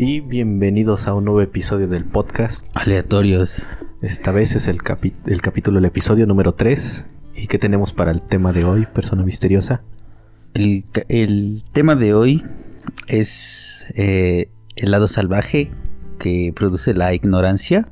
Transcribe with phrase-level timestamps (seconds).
[0.00, 2.64] y bienvenidos a un nuevo episodio del podcast.
[2.74, 3.66] Aleatorios.
[4.00, 4.78] Esta vez es el,
[5.26, 7.08] el capítulo, el episodio número 3.
[7.34, 9.82] ¿Y qué tenemos para el tema de hoy, persona misteriosa?
[10.54, 12.40] El, tema de hoy
[13.08, 15.72] es eh, el lado salvaje
[16.20, 17.88] que produce la ignorancia.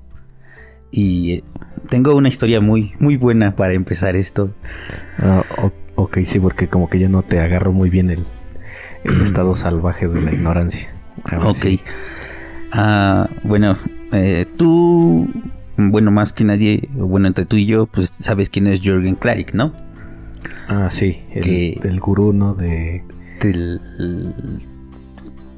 [0.92, 1.44] Y eh,
[1.90, 4.54] tengo una historia muy, muy buena para empezar esto.
[5.18, 5.42] Ah,
[5.96, 8.24] ok, sí, porque como que yo no te agarro muy bien el,
[9.02, 10.95] el estado salvaje de la ignorancia.
[11.44, 11.66] Ok.
[12.72, 13.76] Ah, bueno,
[14.12, 15.28] eh, tú,
[15.76, 19.54] bueno, más que nadie, bueno, entre tú y yo, pues sabes quién es Jürgen Klarik,
[19.54, 19.72] ¿no?
[20.68, 22.54] Ah, sí, el, del gurú, ¿no?
[22.54, 23.04] De...
[23.40, 23.80] Del...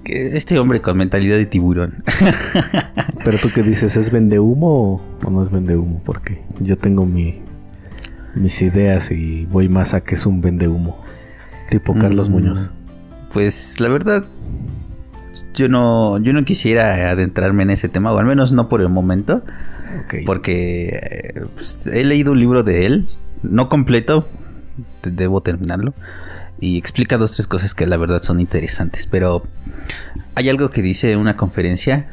[0.04, 2.02] Este hombre con mentalidad de tiburón.
[3.24, 6.00] Pero tú qué dices, ¿es vende humo o no es vende humo?
[6.04, 7.42] Porque yo tengo mi,
[8.34, 11.02] mis ideas y voy más a que es un vende humo.
[11.70, 12.72] Tipo Carlos mm, Muñoz.
[13.32, 14.24] Pues la verdad,
[15.54, 18.88] yo no, yo no quisiera adentrarme en ese tema, o al menos no por el
[18.88, 19.42] momento.
[20.26, 23.08] Porque pues, he leído un libro de él,
[23.42, 24.28] no completo,
[25.02, 25.94] debo terminarlo.
[26.60, 29.06] Y explica dos, tres cosas que la verdad son interesantes.
[29.06, 29.42] Pero
[30.34, 32.10] hay algo que dice en una conferencia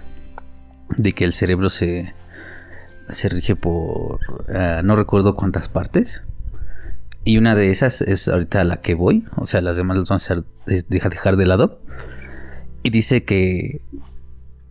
[0.97, 2.13] de que el cerebro se,
[3.07, 4.19] se rige por
[4.53, 6.23] ah, no recuerdo cuántas partes.
[7.23, 9.25] Y una de esas es ahorita la que voy.
[9.35, 11.81] O sea, las demás las vamos a dejar de lado.
[12.85, 13.81] Y dice que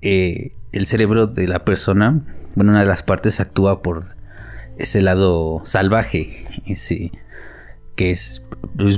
[0.00, 2.22] eh, el cerebro de la persona,
[2.54, 4.14] bueno, una de las partes actúa por
[4.78, 7.10] ese lado salvaje, ese
[7.96, 8.44] que es,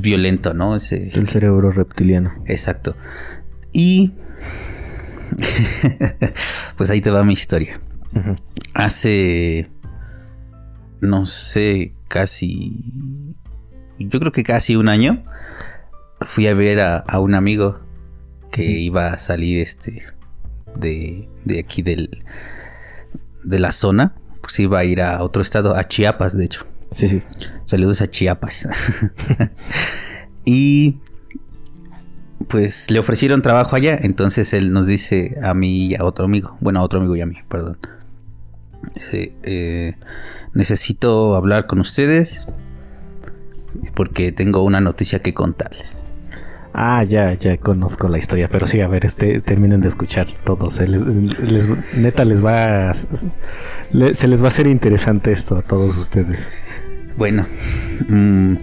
[0.03, 0.77] violento, ¿no?
[0.77, 2.35] Ese, el cerebro reptiliano.
[2.45, 2.95] Exacto.
[3.73, 4.13] Y
[6.77, 7.81] pues ahí te va mi historia.
[8.75, 9.71] Hace,
[11.01, 13.35] no sé, casi,
[13.99, 15.23] yo creo que casi un año,
[16.21, 17.86] fui a ver a un amigo
[18.57, 20.03] que iba a salir este
[20.79, 22.25] de, de aquí del
[23.45, 26.67] de la zona, pues iba a ir a otro estado, a Chiapas, de hecho.
[26.91, 27.23] Sí, sí.
[27.67, 28.67] Saludos a Chiapas.
[30.47, 31.01] y
[32.49, 36.57] pues le ofrecieron trabajo allá, entonces él nos dice a mí y a otro amigo,
[36.61, 37.79] bueno, a otro amigo y a mí, perdón.
[38.95, 39.97] Dice, eh,
[40.55, 42.49] necesito hablar con ustedes
[43.95, 45.96] porque tengo una noticia que contarles.
[46.79, 50.79] Ah, ya, ya conozco la historia, pero sí, a ver, este, terminen de escuchar todos.
[50.81, 56.53] Les, neta, les va a, se les va a hacer interesante esto a todos ustedes.
[57.17, 57.47] Bueno,
[58.11, 58.57] mm,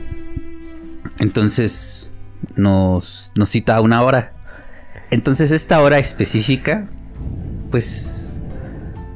[1.22, 2.12] entonces
[2.56, 4.34] nos, nos cita una hora.
[5.10, 6.88] Entonces esta hora específica,
[7.72, 8.44] pues,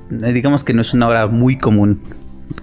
[0.10, 2.02] digamos que no es una hora muy común.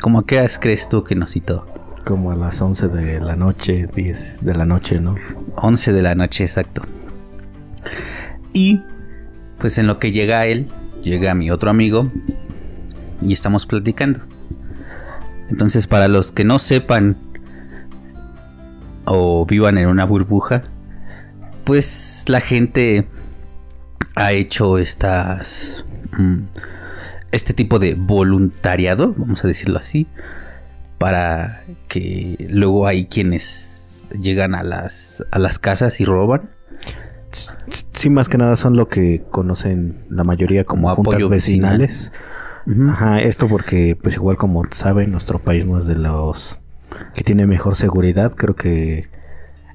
[0.01, 1.74] ¿Cómo a qué crees tú que nos citó?
[2.05, 5.15] Como a las 11 de la noche, 10 de la noche, ¿no?
[5.57, 6.83] 11 de la noche, exacto.
[8.53, 8.83] Y
[9.59, 10.69] pues en lo que llega él,
[11.03, 12.11] llega mi otro amigo
[13.23, 14.21] y estamos platicando.
[15.51, 17.17] Entonces, para los que no sepan
[19.07, 20.63] o vivan en una burbuja,
[21.65, 23.09] pues la gente
[24.15, 25.85] ha hecho estas
[26.19, 26.45] mm,
[27.33, 30.07] este tipo de voluntariado, vamos a decirlo así,
[30.99, 36.51] para que luego hay quienes llegan a las, a las casas y roban.
[37.93, 42.13] Sí, más que nada son lo que conocen la mayoría como, juntas vecinales.
[42.89, 46.61] Ajá, esto porque, pues igual como saben, nuestro país no es de los
[47.15, 48.33] que tiene mejor seguridad.
[48.35, 49.09] Creo que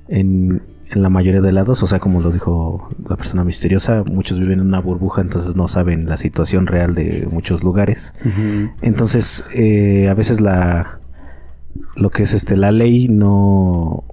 [0.07, 4.39] en, en la mayoría de lados, o sea, como lo dijo la persona misteriosa, muchos
[4.39, 8.15] viven en una burbuja, entonces no saben la situación real de muchos lugares.
[8.81, 10.98] Entonces, eh, a veces la
[11.95, 14.03] lo que es este la ley no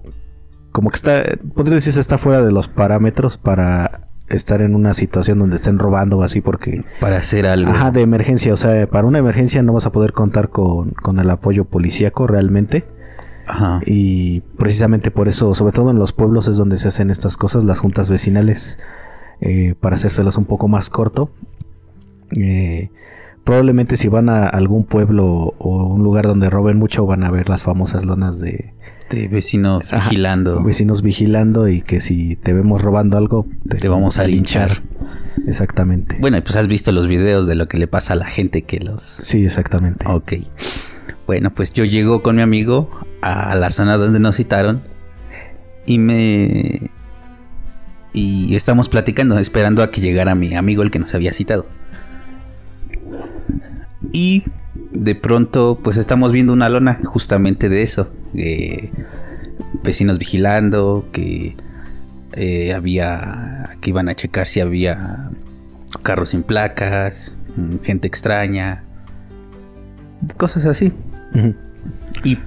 [0.72, 1.24] como que está
[1.54, 6.18] podría decirse está fuera de los parámetros para estar en una situación donde estén robando
[6.18, 7.70] o así porque para hacer algo.
[7.70, 11.18] Ajá de emergencia o sea para una emergencia no vas a poder contar con, con
[11.18, 12.84] el apoyo policíaco realmente.
[13.48, 13.78] Ajá.
[13.86, 17.62] y precisamente por eso sobre todo en los pueblos es donde se hacen estas cosas
[17.62, 18.80] las juntas vecinales
[19.40, 21.30] eh, para hacérselas un poco más corto.
[22.30, 22.90] Eh,
[23.46, 27.48] probablemente si van a algún pueblo o un lugar donde roben mucho van a ver
[27.48, 28.74] las famosas lonas de,
[29.30, 30.64] vecinos vigilando.
[30.64, 34.82] Vecinos vigilando y que si te vemos robando algo te, vamos a linchar.
[35.46, 36.16] Exactamente.
[36.18, 38.80] Bueno, pues has visto los videos de lo que le pasa a la gente que
[38.80, 39.00] los...
[39.00, 40.04] Sí, exactamente.
[40.08, 40.32] Ok.
[41.28, 42.90] Bueno, pues yo llego con mi amigo
[43.22, 44.82] a la zona donde nos citaron
[45.86, 46.80] y me...
[48.12, 51.66] Y estamos platicando, esperando a que llegara mi amigo el que nos había citado.
[54.12, 54.44] Y
[54.92, 58.12] de pronto, pues estamos viendo una lona justamente de eso.
[59.82, 61.56] vecinos vigilando, que
[62.34, 63.76] eh, había.
[63.80, 65.30] que iban a checar si había
[66.02, 68.84] carros sin placas, mm, gente extraña,
[70.36, 70.92] cosas así.
[72.24, 72.38] Y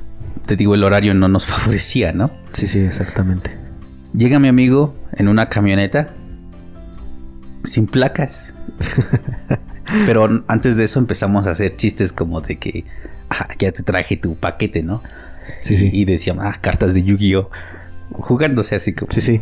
[0.45, 2.31] te digo, el horario no nos favorecía, ¿no?
[2.53, 3.57] Sí, sí, exactamente.
[4.13, 6.13] Llega mi amigo en una camioneta
[7.63, 8.55] sin placas.
[10.05, 12.85] Pero antes de eso empezamos a hacer chistes como de que
[13.29, 15.03] ah, ya te traje tu paquete, ¿no?
[15.61, 15.89] Sí, sí.
[15.91, 17.49] Y decíamos, ah, cartas de Yu-Gi-Oh!
[18.11, 19.11] Jugándose así como.
[19.11, 19.41] Sí, sí.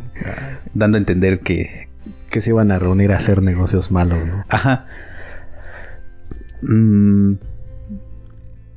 [0.74, 1.88] Dando a entender que.
[2.30, 4.44] Que se iban a reunir a hacer negocios malos, ¿no?
[4.50, 4.86] Ajá.
[6.62, 7.36] Mm,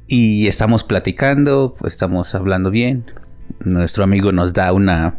[0.07, 3.05] y estamos platicando, estamos hablando bien.
[3.65, 5.17] Nuestro amigo nos da una.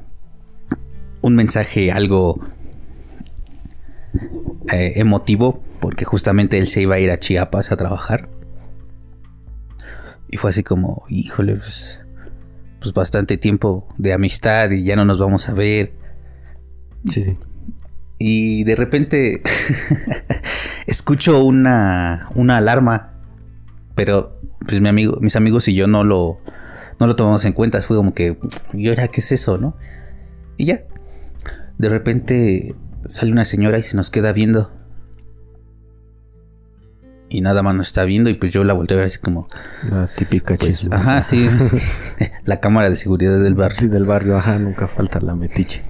[1.21, 2.41] Un mensaje algo
[4.71, 8.29] eh, emotivo, porque justamente él se iba a ir a Chiapas a trabajar.
[10.29, 11.99] Y fue así como, híjole, pues,
[12.79, 15.93] pues bastante tiempo de amistad y ya no nos vamos a ver.
[17.05, 17.37] Sí.
[18.17, 19.41] Y de repente
[20.85, 23.19] escucho una, una alarma,
[23.95, 26.39] pero pues mi amigo, mis amigos y yo no lo,
[26.99, 27.81] no lo tomamos en cuenta.
[27.81, 28.37] Fue como que,
[28.73, 29.75] ¿y ahora qué es eso, no?
[30.55, 30.85] Y ya.
[31.79, 32.75] De repente
[33.05, 34.71] sale una señora y se nos queda viendo.
[37.29, 39.47] Y nada más nos está viendo y pues yo la volteo a ver así como...
[39.89, 41.47] La típica pues, Ajá, sí.
[42.45, 43.79] la cámara de seguridad del barrio.
[43.79, 45.81] Sí, del barrio, ajá, nunca falta la metiche.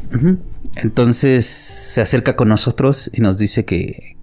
[0.75, 4.17] Entonces se acerca con nosotros y nos dice que,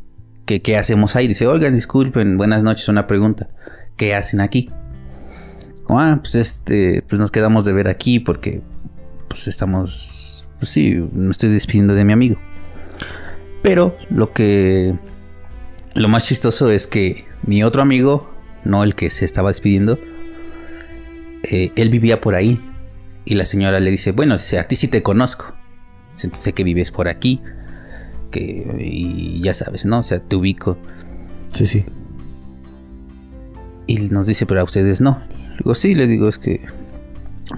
[0.47, 1.27] que qué hacemos ahí.
[1.27, 3.51] Dice, oigan, disculpen, buenas noches, una pregunta.
[3.97, 4.71] ¿Qué hacen aquí?
[5.89, 8.63] Ah, pues este, pues nos quedamos de ver aquí porque
[9.29, 12.39] pues estamos, pues sí, me estoy despidiendo de mi amigo.
[13.63, 14.95] Pero lo que.
[15.95, 18.31] Lo más chistoso es que mi otro amigo,
[18.65, 19.99] no el que se estaba despidiendo,
[21.51, 22.59] eh, él vivía por ahí.
[23.25, 25.55] Y la señora le dice: Bueno, a ti sí te conozco.
[26.13, 27.41] Sé que vives por aquí.
[28.31, 30.01] Que, y ya sabes, ¿no?
[30.01, 30.79] O sea, te ubico.
[31.51, 31.85] Sí, sí.
[33.87, 35.23] Y nos dice: Pero a ustedes no.
[35.51, 36.65] Le digo: Sí, le digo: Es que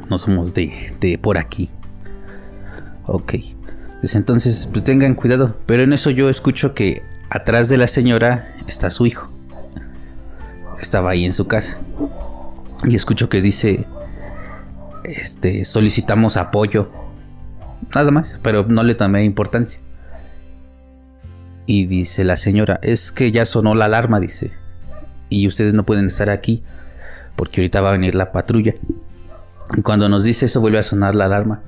[0.08, 1.70] no somos de, de por aquí.
[3.06, 3.34] Ok.
[4.02, 5.56] Dice, entonces, pues tengan cuidado.
[5.66, 9.30] Pero en eso yo escucho que atrás de la señora está su hijo.
[10.80, 11.78] Estaba ahí en su casa.
[12.84, 13.86] Y escucho que dice,
[15.04, 16.90] este, solicitamos apoyo.
[17.94, 19.80] Nada más, pero no le tomé importancia.
[21.66, 24.52] Y dice la señora, es que ya sonó la alarma, dice.
[25.28, 26.64] Y ustedes no pueden estar aquí
[27.36, 28.74] porque ahorita va a venir la patrulla.
[29.82, 31.62] Cuando nos dice eso vuelve a sonar la alarma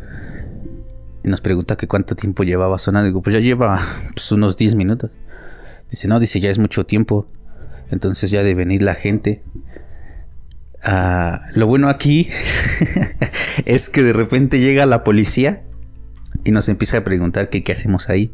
[1.25, 3.07] y nos pregunta que cuánto tiempo llevaba sonando.
[3.07, 3.81] Digo, pues ya lleva
[4.15, 5.11] pues, unos 10 minutos.
[5.91, 7.29] Dice, no, dice, ya es mucho tiempo.
[7.91, 9.43] Entonces ya de venir la gente.
[10.83, 12.29] Ah, lo bueno aquí
[13.67, 15.63] es que de repente llega la policía
[16.45, 18.33] y nos empieza a preguntar qué hacemos ahí.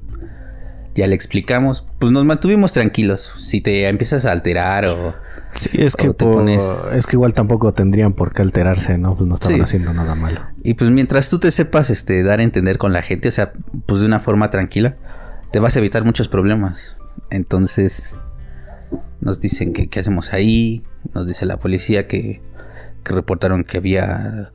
[0.94, 3.34] Ya le explicamos, pues nos mantuvimos tranquilos.
[3.36, 5.14] Si te empiezas a alterar o
[5.58, 9.16] Sí, es que, es que igual tampoco tendrían por qué alterarse, ¿no?
[9.16, 10.40] Pues no estaban haciendo nada malo.
[10.62, 13.52] Y pues mientras tú te sepas este, dar a entender con la gente, o sea,
[13.86, 14.96] pues de una forma tranquila,
[15.50, 16.96] te vas a evitar muchos problemas.
[17.30, 18.14] Entonces,
[19.20, 22.40] nos dicen que qué hacemos ahí, nos dice la policía que,
[23.02, 24.52] que reportaron que había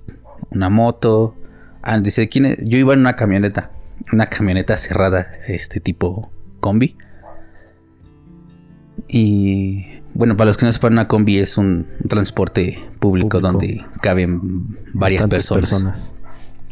[0.52, 1.36] una moto.
[1.82, 2.66] Ah, dice, ¿quién es?
[2.66, 3.72] Yo iba en una camioneta,
[4.14, 6.32] una camioneta cerrada, este tipo
[6.62, 6.96] combi.
[9.10, 14.40] Y bueno, para los que no sepan, una combi es un, transporte público, donde caben
[14.94, 16.16] varias personas.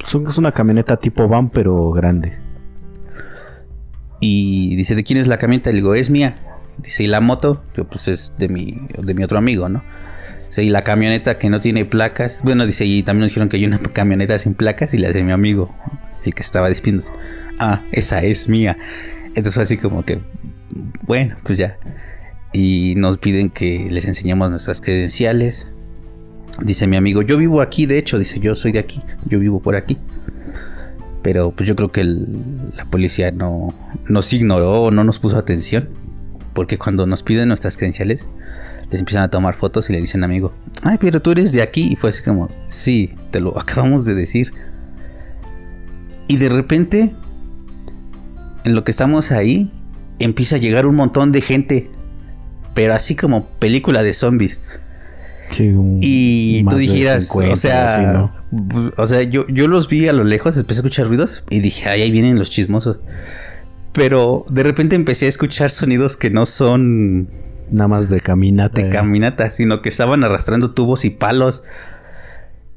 [0.06, 2.38] Es una camioneta tipo van, pero grande.
[4.20, 5.72] Y dice, ¿de quién es la camioneta?
[5.72, 6.36] Le digo, es mía.
[6.78, 7.64] Dice, ¿y la moto?
[7.76, 9.84] Yo, pues es de mi, de mi otro amigo, ¿no?
[10.48, 12.42] Dice, y la camioneta que no tiene placas.
[12.44, 15.24] Bueno, dice, y también nos dijeron que hay una camioneta sin placas y la de
[15.24, 15.76] mi amigo,
[16.24, 17.12] el que estaba despidiéndose.
[17.60, 18.78] Ah, esa es mía.
[19.30, 20.22] Entonces fue así como que,
[21.08, 21.78] bueno, pues ya
[22.54, 25.72] y nos piden que les enseñemos nuestras credenciales.
[26.62, 29.62] Dice mi amigo, yo vivo aquí, de hecho, dice, yo soy de aquí, yo vivo
[29.62, 29.98] por aquí.
[31.22, 33.76] Pero pues yo creo que la policía no
[34.10, 35.90] nos ignoró no nos puso atención.
[36.54, 38.28] Porque cuando nos piden nuestras credenciales,
[38.90, 40.54] les empiezan a tomar fotos y le dicen, amigo,
[40.84, 41.90] ay, pero tú eres de aquí.
[41.92, 44.52] Y fue así como, sí, te lo acabamos de decir.
[46.28, 47.16] Y de repente,
[48.66, 49.72] en lo que estamos ahí,
[50.20, 51.90] empieza a llegar un montón de gente
[52.74, 54.62] pero así como película de zombies.
[55.50, 58.32] Sí, y tú dijeras, o sea,
[58.96, 61.90] o sea, yo, yo los vi a lo lejos, empecé a escuchar ruidos y dije,
[61.90, 63.02] ay, ahí vienen los chismosos.
[63.92, 67.28] Pero de repente empecé a escuchar sonidos que no son
[67.70, 68.82] nada más de caminata.
[68.82, 71.64] De caminata, sino que estaban arrastrando tubos y palos.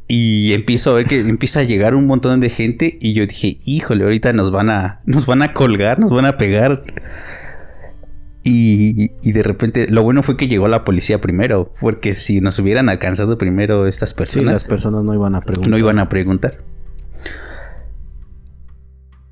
[0.06, 3.58] Y empiezo a ver que empieza a llegar un montón de gente y yo dije,
[3.64, 6.84] híjole, ahorita nos van a nos van a colgar, nos van a pegar.
[8.46, 12.58] Y, y, de repente, lo bueno fue que llegó la policía primero, porque si nos
[12.58, 14.44] hubieran alcanzado primero estas personas...
[14.44, 15.70] Sí, las personas no iban a preguntar.
[15.70, 16.58] No iban a preguntar.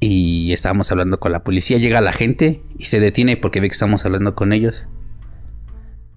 [0.01, 3.75] Y estábamos hablando con la policía, llega la gente y se detiene porque ve que
[3.75, 4.89] estamos hablando con ellos.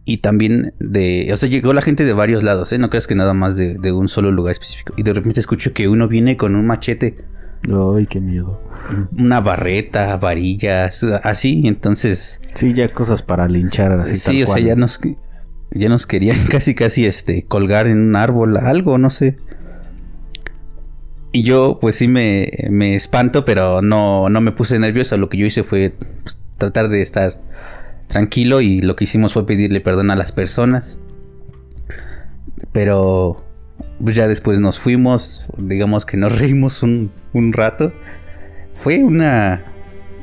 [0.06, 1.30] Y también de...
[1.34, 2.78] O sea, llegó la gente de varios lados, ¿eh?
[2.78, 4.94] No creas que nada más de, de un solo lugar específico.
[4.96, 7.18] Y de repente escucho que uno viene con un machete.
[7.68, 8.62] Ay, qué miedo.
[9.18, 12.42] Una barreta, varillas, así, entonces...
[12.54, 14.16] Sí, ya cosas para linchar así.
[14.16, 15.00] Sí, o sea, ya nos,
[15.72, 19.38] ya nos querían casi, casi, este, colgar en un árbol, algo, no sé.
[21.32, 25.18] Y yo, pues sí me, me espanto, pero no, no me puse nervioso.
[25.18, 25.94] Lo que yo hice fue
[26.24, 27.42] pues, tratar de estar
[28.08, 30.98] tranquilo y lo que hicimos fue pedirle perdón a las personas.
[32.72, 33.45] Pero
[34.04, 37.94] pues ya después nos fuimos, digamos que nos reímos un, un rato.
[38.76, 39.64] Fue una,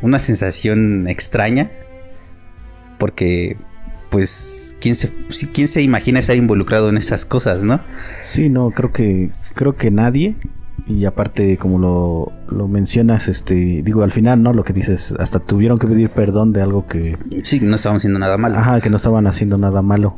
[0.02, 1.70] una sensación extraña.
[2.98, 3.56] Porque,
[4.10, 5.10] pues, ¿quién se,
[5.52, 7.80] ¿quién se imagina estar involucrado en esas cosas, no?
[8.20, 10.36] Sí, no, creo que, creo que nadie.
[10.86, 14.52] Y aparte, como lo, lo, mencionas, este, digo, al final, ¿no?
[14.52, 17.16] Lo que dices, hasta tuvieron que pedir perdón de algo que...
[17.44, 18.58] Sí, no estaban haciendo nada malo.
[18.58, 20.16] Ajá, que no estaban haciendo nada malo.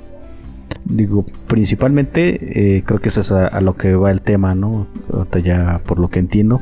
[0.87, 4.87] Digo, principalmente, eh, creo que eso es a, lo que va el tema, ¿no?
[5.13, 6.61] Ahorita ya, por lo que entiendo.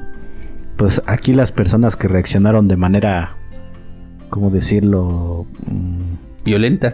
[0.76, 3.37] Pues aquí las personas que reaccionaron de manera,
[4.30, 5.47] ¿cómo decirlo?
[5.66, 6.92] Mm, Violenta.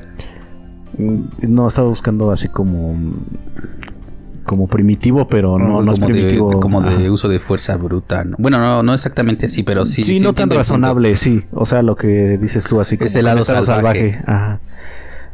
[0.97, 2.97] Mm, no, estaba buscando así como
[4.49, 6.59] como primitivo, pero no, no, es primitivo.
[6.59, 8.25] como de uso de fuerza bruta.
[8.39, 10.03] Bueno, no, no exactamente así, pero sí.
[10.03, 11.45] Sí, no tan razonable, sí.
[11.53, 14.19] O sea, lo que dices tú así como es el lado salvaje.
[14.27, 14.61] Ajá.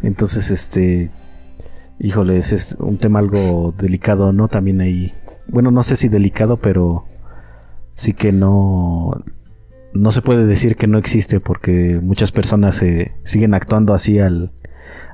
[0.02, 1.11] Entonces, este,
[1.98, 4.48] híjole, es un tema algo delicado, ¿no?
[4.48, 5.12] También ahí.
[5.48, 7.04] Bueno, no sé si delicado, pero
[7.92, 9.22] sí que no.
[9.92, 14.52] No se puede decir que no existe porque muchas personas se siguen actuando así al,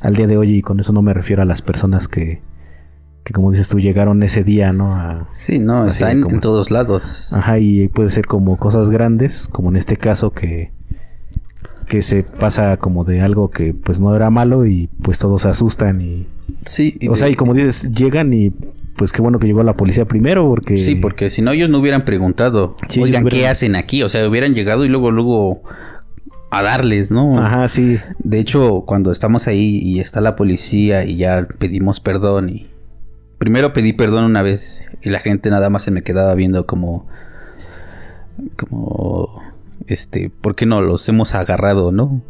[0.01, 2.41] al día de hoy y con eso no me refiero a las personas que,
[3.23, 5.27] que como dices tú llegaron ese día, ¿no?
[5.31, 7.31] sí, no, está en, todos lados.
[7.31, 10.73] Ajá, y puede ser como cosas grandes, como en este caso que
[11.87, 15.49] que se pasa como de algo que pues no era malo y pues todos se
[15.49, 16.29] asustan y
[16.65, 18.53] sí, o sea, y como dices, llegan y
[18.97, 21.79] pues qué bueno que llegó la policía primero porque Sí, porque si no ellos no
[21.79, 25.63] hubieran preguntado, "Oigan, ¿qué hacen aquí?" O sea, hubieran llegado y luego luego
[26.51, 27.39] a darles, ¿no?
[27.41, 27.99] Ajá, sí.
[28.19, 32.69] De hecho, cuando estamos ahí y está la policía y ya pedimos perdón y
[33.39, 37.07] primero pedí perdón una vez y la gente nada más se me quedaba viendo como
[38.57, 39.43] como
[39.87, 42.23] este, ¿por qué no los hemos agarrado, no?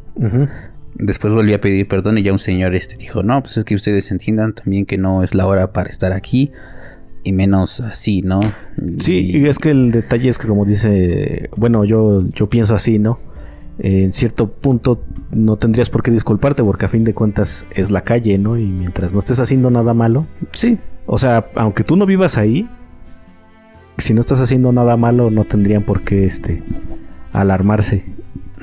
[0.95, 3.75] Después volví a pedir perdón y ya un señor este dijo, "No, pues es que
[3.75, 6.53] ustedes entiendan también que no es la hora para estar aquí."
[7.23, 8.41] y menos así, ¿no?
[8.97, 12.99] Sí, y es que el detalle es que como dice, bueno, yo, yo pienso así,
[12.99, 13.19] ¿no?
[13.83, 18.03] en cierto punto no tendrías por qué disculparte porque a fin de cuentas es la
[18.03, 18.59] calle, ¿no?
[18.59, 20.27] Y mientras no estés haciendo nada malo.
[20.53, 20.79] Sí.
[21.07, 22.69] O sea, aunque tú no vivas ahí,
[23.97, 26.63] si no estás haciendo nada malo, no tendrían por qué este
[27.33, 28.05] alarmarse.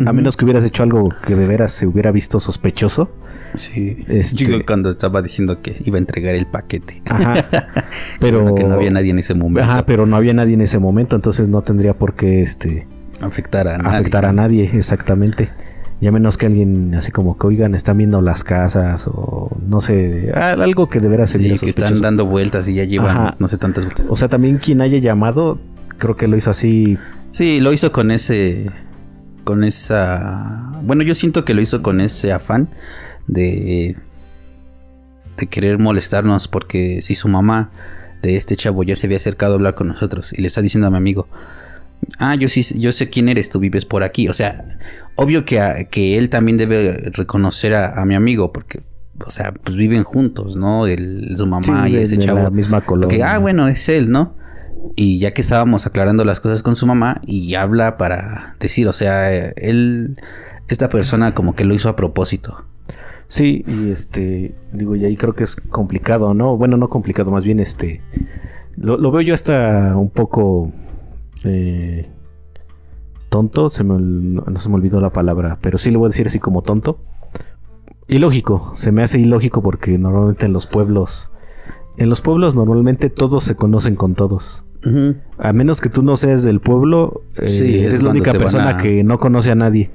[0.05, 3.09] A menos que hubieras hecho algo que de veras se hubiera visto sospechoso.
[3.55, 4.05] Sí.
[4.07, 4.45] Este...
[4.45, 7.01] Yo cuando estaba diciendo que iba a entregar el paquete.
[7.09, 7.35] Ajá.
[8.19, 9.69] Pero que no había nadie en ese momento.
[9.69, 12.87] Ajá, pero no había nadie en ese momento, entonces no tendría por qué este
[13.21, 13.97] afectar a nadie.
[13.97, 15.49] Afectar a nadie, exactamente.
[15.99, 19.81] Y a menos que alguien así como que oigan, están viendo las casas o no
[19.81, 23.57] sé, algo que de veras se que están dando vueltas y ya llevan no sé
[23.57, 24.05] tantas vueltas.
[24.09, 25.57] O sea, también quien haya llamado,
[25.97, 26.97] creo que lo hizo así.
[27.31, 28.71] Sí, lo hizo con ese
[29.47, 32.67] con esa bueno, yo siento que lo hizo con ese afán
[33.27, 33.95] de
[35.37, 37.71] de querer molestarnos porque si su mamá
[38.21, 40.87] de este chavo ya se había acercado a hablar con nosotros y le está diciendo
[40.87, 41.29] a mi amigo,
[42.19, 44.27] ah, yo sí, yo sé quién eres, tú vives por aquí.
[44.27, 44.65] O sea,
[45.15, 48.81] obvio que, que él también debe reconocer a, mi amigo, porque,
[49.25, 50.87] o sea, pues viven juntos, ¿no?
[50.87, 52.39] El, su mamá y ese chavo.
[52.39, 53.33] La misma colonia.
[53.33, 54.35] ah, bueno, es él, ¿no?
[54.95, 58.93] Y ya que estábamos aclarando las cosas con su mamá, y habla para decir, o
[58.93, 60.15] sea, él,
[60.67, 62.65] esta persona como que lo hizo a propósito.
[63.27, 66.55] Sí, y este, digo, y ahí creo que es complicado, ¿no?
[66.55, 68.01] Bueno, no complicado, más bien este,
[68.77, 70.71] lo, lo veo yo hasta un poco
[71.43, 72.09] eh,
[73.29, 76.27] tonto, se me, no se me olvidó la palabra, pero sí le voy a decir
[76.27, 76.99] así como tonto.
[78.07, 81.31] Ilógico, se me hace ilógico porque normalmente en los pueblos,
[81.97, 84.63] en los pueblos normalmente todos se conocen con todos.
[85.37, 89.19] A menos que tú no seas del pueblo, eh, eres la única persona que no
[89.19, 89.89] conoce a nadie.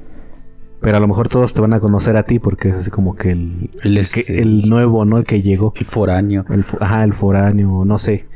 [0.81, 3.15] Pero a lo mejor todos te van a conocer a ti porque es así como
[3.15, 5.19] que el, el, nuevo, ¿no?
[5.19, 5.73] El que llegó.
[5.77, 6.45] El foráneo.
[6.51, 8.27] El, ajá, el foráneo, no sé.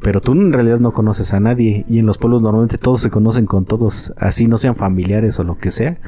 [0.00, 1.84] Pero tú en realidad no conoces a nadie.
[1.86, 4.14] Y en los pueblos normalmente todos se conocen con todos.
[4.16, 5.98] Así no sean familiares o lo que sea.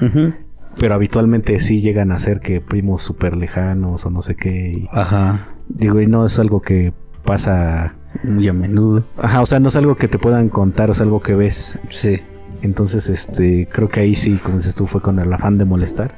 [0.79, 4.89] pero habitualmente sí llegan a ser que primos súper lejanos o no sé qué.
[4.91, 5.49] Ajá.
[5.69, 6.95] Digo, y no es algo que
[7.25, 9.05] pasa muy a menudo.
[9.17, 11.81] Ajá, o sea, no es algo que te puedan contar, es algo que ves.
[11.89, 12.21] Sí.
[12.63, 16.15] Entonces, este, creo que ahí sí, como dices tú, fue con el afán de molestar.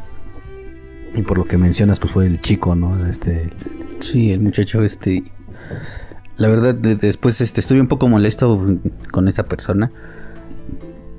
[1.15, 3.07] Y por lo que mencionas, pues fue el chico, ¿no?
[3.07, 3.49] Este.
[4.01, 5.25] Sí, el muchacho, este.
[6.37, 8.79] La verdad, después este, estuve un poco molesto
[9.11, 9.91] con esta persona.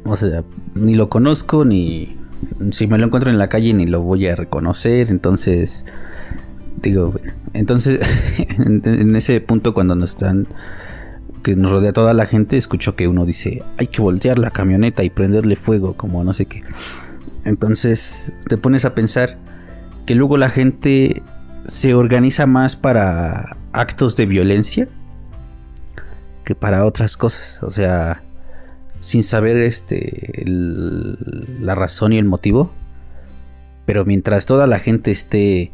[0.04, 0.44] O sea,
[0.76, 2.20] ni lo conozco, ni.
[2.72, 5.10] Si me lo encuentro en la calle, ni lo voy a reconocer.
[5.10, 5.86] Entonces.
[6.82, 7.34] Digo, bueno.
[7.54, 8.00] Entonces,
[8.58, 10.48] en ese punto, cuando nos están
[11.46, 15.04] que nos rodea toda la gente, escucho que uno dice, hay que voltear la camioneta
[15.04, 16.62] y prenderle fuego, como no sé qué.
[17.44, 19.38] Entonces te pones a pensar
[20.08, 21.22] que luego la gente
[21.66, 24.90] se organiza más para actos de violencia
[26.44, 27.62] que para otras cosas.
[27.62, 28.24] O sea,
[28.98, 32.74] sin saber este la razón y el motivo.
[33.86, 35.72] Pero mientras toda la gente esté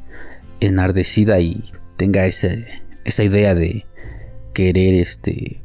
[0.62, 1.66] enardecida y
[1.98, 3.86] tenga esa idea de
[4.54, 5.62] querer este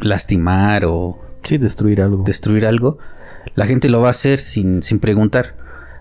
[0.00, 2.24] lastimar o sí, destruir algo.
[2.24, 2.98] Destruir algo,
[3.54, 5.56] la gente lo va a hacer sin, sin preguntar.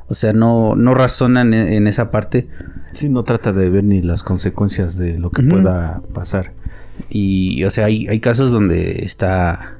[0.07, 2.49] O sea, no, no razonan en, esa parte.
[2.91, 6.53] Sí, no trata de ver ni las consecuencias de lo que pueda pasar.
[7.09, 9.77] Y, o sea, hay, hay casos donde está.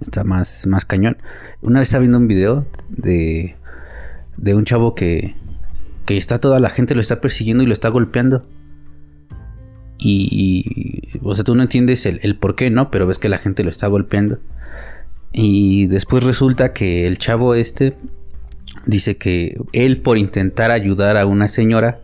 [0.00, 1.16] Está más, más cañón.
[1.62, 3.56] Una vez estaba viendo un video de.
[4.36, 5.34] De un chavo que.
[6.12, 8.46] Que está toda la gente lo está persiguiendo y lo está golpeando.
[9.98, 12.90] Y, o sea, tú no entiendes el, por qué, ¿no?
[12.90, 14.38] Pero ves que la gente lo está golpeando.
[15.32, 17.96] Y después resulta que el chavo este
[18.84, 22.02] dice que él por intentar ayudar a una señora,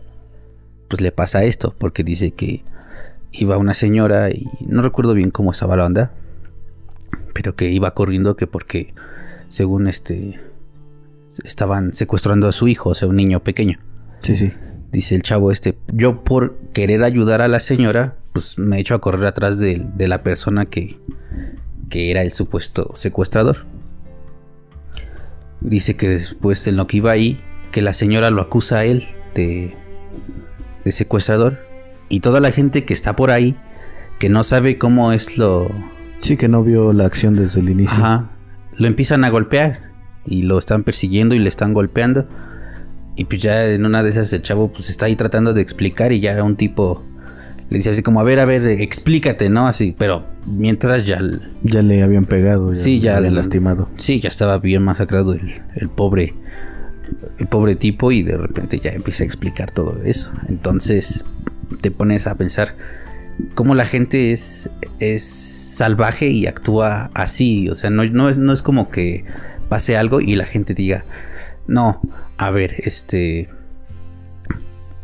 [0.89, 2.65] pues le pasa esto, porque dice que
[3.33, 6.15] iba una señora y no recuerdo bien cómo estaba la onda,
[7.35, 8.95] pero que iba corriendo que porque
[9.49, 10.41] según este
[11.45, 13.79] estaban secuestrando a su hijo, o sea, un niño pequeño.
[14.35, 14.53] Sí, sí
[14.93, 18.95] dice el chavo este, yo por querer ayudar a la señora, pues me he hecho
[18.95, 20.99] a correr atrás de, la persona que,
[21.89, 23.67] que era el supuesto secuestrador.
[25.61, 27.39] Dice que después en lo que iba ahí,
[27.73, 29.77] que la señora lo acusa a él de,
[30.85, 31.59] de secuestrador.
[32.09, 33.57] Y toda la gente que está por ahí,
[34.19, 35.69] que no sabe cómo es lo...
[36.21, 37.99] Sí, que no vio la acción desde el inicio.
[37.99, 38.31] Ajá.
[38.79, 39.93] Lo empiezan a golpear
[40.25, 42.29] y lo están persiguiendo y le están golpeando.
[43.19, 46.13] Y pues ya en una de esas el chavo pues está ahí tratando de explicar
[46.13, 47.05] y ya un tipo
[47.69, 49.67] le dice así como, a ver, a ver, explícate, ¿no?
[49.67, 51.21] Así, pero mientras ya...
[51.63, 52.71] Ya le habían pegado.
[52.71, 53.91] Ya sí, ya le lastimado.
[53.95, 56.35] Sí, ya estaba bien masacrado el, el pobre...
[57.39, 60.31] El pobre tipo y de repente ya empieza a explicar todo eso.
[60.49, 61.25] Entonces
[61.81, 62.77] te pones a pensar
[63.55, 67.69] cómo la gente es, es salvaje y actúa así.
[67.69, 69.25] O sea, no, no, es, no es como que
[69.69, 71.05] pase algo y la gente diga,
[71.67, 72.01] no,
[72.39, 73.49] a ver, este...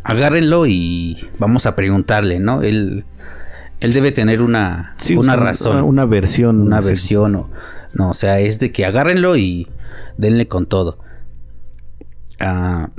[0.05, 2.62] Agárrenlo y vamos a preguntarle, ¿no?
[2.62, 3.07] Él,
[3.81, 5.83] él debe tener una, una razón.
[5.83, 6.61] Una, versión.
[6.61, 7.35] Una versión.
[7.37, 7.51] O,
[7.94, 9.68] no, o sea, es de que agárrenlo y
[10.18, 10.99] denle con todo.
[12.38, 12.90] Ah,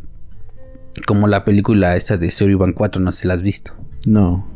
[1.06, 3.74] como la película esta de Ivan 4, no se la has visto.
[4.06, 4.48] No.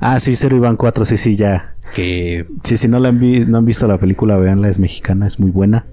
[0.00, 1.74] Ah, sí, Zero Ivan 4, sí, sí, ya.
[1.94, 2.46] Que...
[2.64, 5.50] Sí, si no, la han, no han visto la película, veanla, es mexicana, es muy
[5.50, 5.86] buena.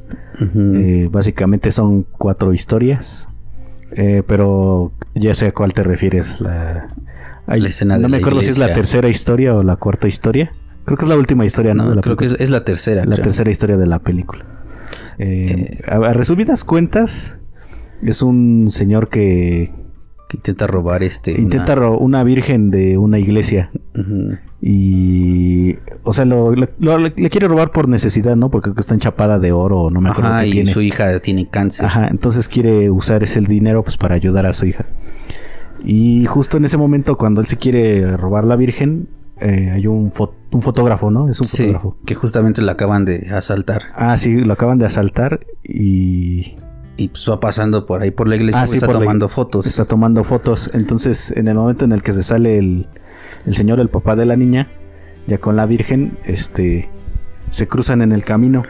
[0.55, 3.29] Eh, básicamente son cuatro historias.
[3.95, 6.41] Eh, pero ya sé a cuál te refieres.
[6.41, 6.93] La,
[7.67, 10.53] escena no me acuerdo si es la tercera historia o la cuarta historia.
[10.85, 11.99] Creo que es la última historia, ¿no?
[12.01, 13.05] creo que es, la tercera.
[13.05, 14.45] La tercera historia de la película.
[15.17, 17.39] Eh, a, resumidas cuentas,
[18.01, 19.71] es un señor que
[20.29, 21.31] que intenta robar este.
[21.41, 21.89] Intenta una...
[21.89, 23.71] una virgen de una iglesia.
[24.61, 25.75] Y.
[26.03, 28.51] O sea, lo, le quiere robar por necesidad, ¿no?
[28.51, 30.29] Porque está enchapada de oro, no me acuerdo.
[30.29, 31.87] Ajá, y su hija tiene cáncer.
[31.87, 34.85] Ajá, entonces quiere usar ese dinero pues para ayudar a su hija.
[35.83, 40.11] Y justo en ese momento, cuando él se quiere robar la virgen, eh, hay un,
[40.51, 41.27] un fotógrafo, ¿no?
[41.27, 41.95] Es un fotógrafo.
[42.05, 43.81] Que justamente lo acaban de asaltar.
[43.95, 46.57] Ah, sí, lo acaban de asaltar y
[46.99, 49.65] y pues va pasando por ahí por la iglesia, ah, está tomando fotos.
[49.65, 50.69] Está tomando fotos.
[50.73, 52.87] Entonces, en el momento en el que se sale el,
[53.45, 54.69] el señor, el papá de la niña,
[55.25, 56.89] ya con la virgen, este,
[57.49, 58.63] se cruzan en el camino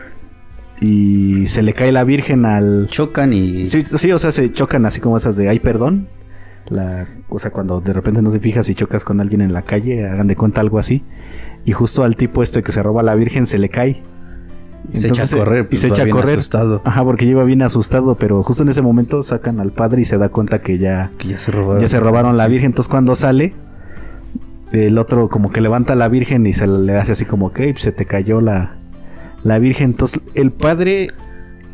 [0.80, 2.86] y se le cae la virgen al.
[2.88, 3.66] Chocan y.
[3.66, 6.08] Sí, sí, o sea, se chocan así como esas de ay, perdón.
[6.70, 9.64] La, o sea, cuando de repente no te fijas y chocas con alguien en la
[9.64, 11.04] calle, hagan de cuenta algo así.
[11.66, 14.04] Y justo al tipo este que se roba la virgen se le cae
[14.92, 15.68] se echa a correr.
[15.72, 16.40] y se echa a correr.
[16.40, 16.82] Asustado.
[16.86, 20.18] Ajá, porque lleva bien asustado, pero justo en ese momento sacan al padre y se
[20.18, 21.82] da cuenta que ya, ya, se, robaron.
[21.82, 22.68] ya se robaron la virgen.
[22.68, 23.54] Entonces cuando sale,
[24.72, 27.74] el otro como que levanta a la virgen y se le hace así como que
[27.76, 28.76] se te cayó la,
[29.44, 29.92] la virgen.
[29.92, 31.10] Entonces el padre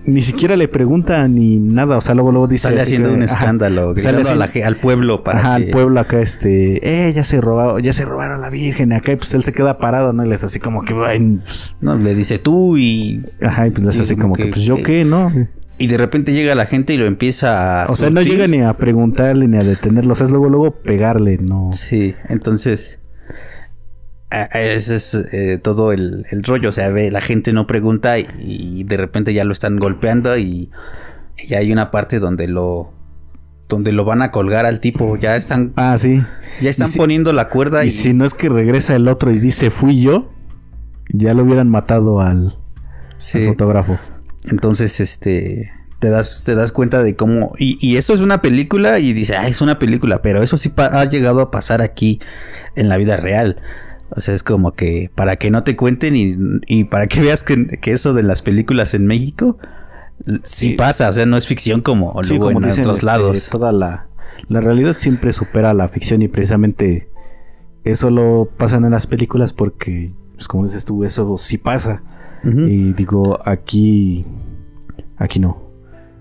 [0.05, 2.63] ni siquiera le pregunta ni nada, o sea, luego, luego dice...
[2.67, 7.23] Sale haciendo un escándalo, sale al pueblo para ajá, al pueblo acá, este, eh, ya
[7.23, 10.13] se robaron, ya se robaron a la Virgen, acá, y pues él se queda parado,
[10.13, 10.25] ¿no?
[10.25, 13.23] Y les así como que, pues, no, le dice tú y...
[13.41, 15.31] Ajá, y pues les hace como que, pues yo qué, ¿no?
[15.77, 17.87] Y de repente llega la gente y lo empieza a...
[17.87, 20.71] O sea, no llega ni a preguntarle ni a detenerlo, o sea, es luego, luego
[20.71, 21.71] pegarle, ¿no?
[21.73, 23.01] Sí, entonces
[24.43, 26.69] ese es eh, todo el, rollo.
[26.69, 30.71] O sea, ve, la gente no pregunta y, de repente ya lo están golpeando y,
[31.47, 32.93] ya hay una parte donde lo
[33.67, 35.17] donde lo van a colgar al tipo.
[35.17, 35.73] Ya están.
[35.75, 36.21] Ah, sí.
[36.61, 37.83] Ya están poniendo la cuerda.
[37.85, 40.31] Y, si no es que regresa el otro y dice fui yo,
[41.09, 42.57] ya lo hubieran matado al,
[43.17, 43.97] fotógrafo.
[44.45, 45.71] Entonces, este.
[45.97, 47.53] Te das, te das cuenta de cómo.
[47.57, 50.21] Y, y eso es una película y dice, ah, es una película.
[50.21, 52.19] Pero eso sí ha llegado a pasar aquí
[52.75, 53.61] en la vida real.
[54.15, 57.91] O sea, es como que para que no te cuenten y, para que veas que,
[57.91, 59.57] eso de las películas en México
[60.43, 63.49] sí, pasa, o sea, no es ficción como luego en otros este, lados.
[63.51, 64.07] Toda la,
[64.47, 67.09] la realidad siempre supera la ficción y precisamente
[67.83, 72.03] eso lo pasan en las películas porque, pues como dices tú, eso sí pasa.
[72.45, 74.23] Y digo, aquí,
[75.17, 75.63] aquí no.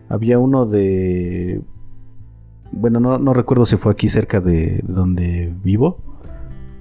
[0.09, 1.61] Había uno de,
[2.72, 6.13] bueno, no, no recuerdo si fue aquí cerca de donde vivo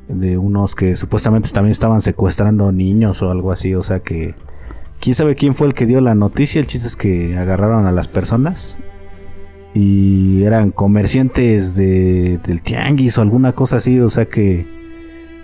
[0.07, 4.35] de unos que supuestamente también estaban secuestrando niños o algo así, o sea que
[4.99, 7.91] quién sabe quién fue el que dio la noticia, el chiste es que agarraron a
[7.91, 8.77] las personas
[9.73, 14.67] y eran comerciantes de, del tianguis o alguna cosa así, o sea que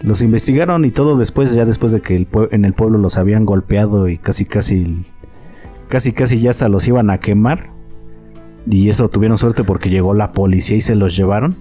[0.01, 4.07] los investigaron y todo después, ya después de que en el pueblo los habían golpeado
[4.07, 5.03] y casi casi
[5.87, 7.78] casi casi ya hasta los iban a quemar
[8.65, 11.55] y eso tuvieron suerte porque llegó la policía y se los llevaron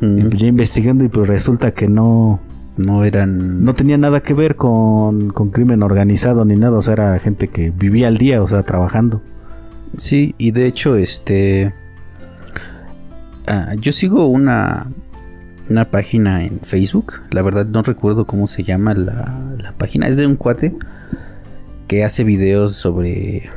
[0.00, 2.40] y pues ya investigando y pues resulta que no...
[2.74, 3.64] No eran...
[3.64, 7.48] No tenía nada que ver con, con crimen organizado ni nada, o sea, era gente
[7.48, 9.20] que vivía al día, o sea, trabajando.
[9.94, 11.74] Sí, y de hecho, este...
[13.46, 14.90] Ah, yo sigo una,
[15.68, 17.14] una página en Facebook.
[17.30, 20.06] La verdad no recuerdo cómo se llama la, la, página.
[20.06, 20.74] Es de un cuate
[21.88, 23.50] que hace videos sobre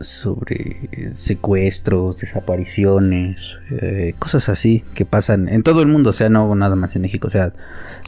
[0.00, 3.36] sobre secuestros, desapariciones,
[3.70, 7.02] eh, cosas así que pasan en todo el mundo, o sea, no nada más en
[7.02, 7.52] México, o sea,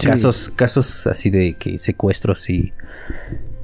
[0.02, 2.72] casos, casos así de que secuestros y,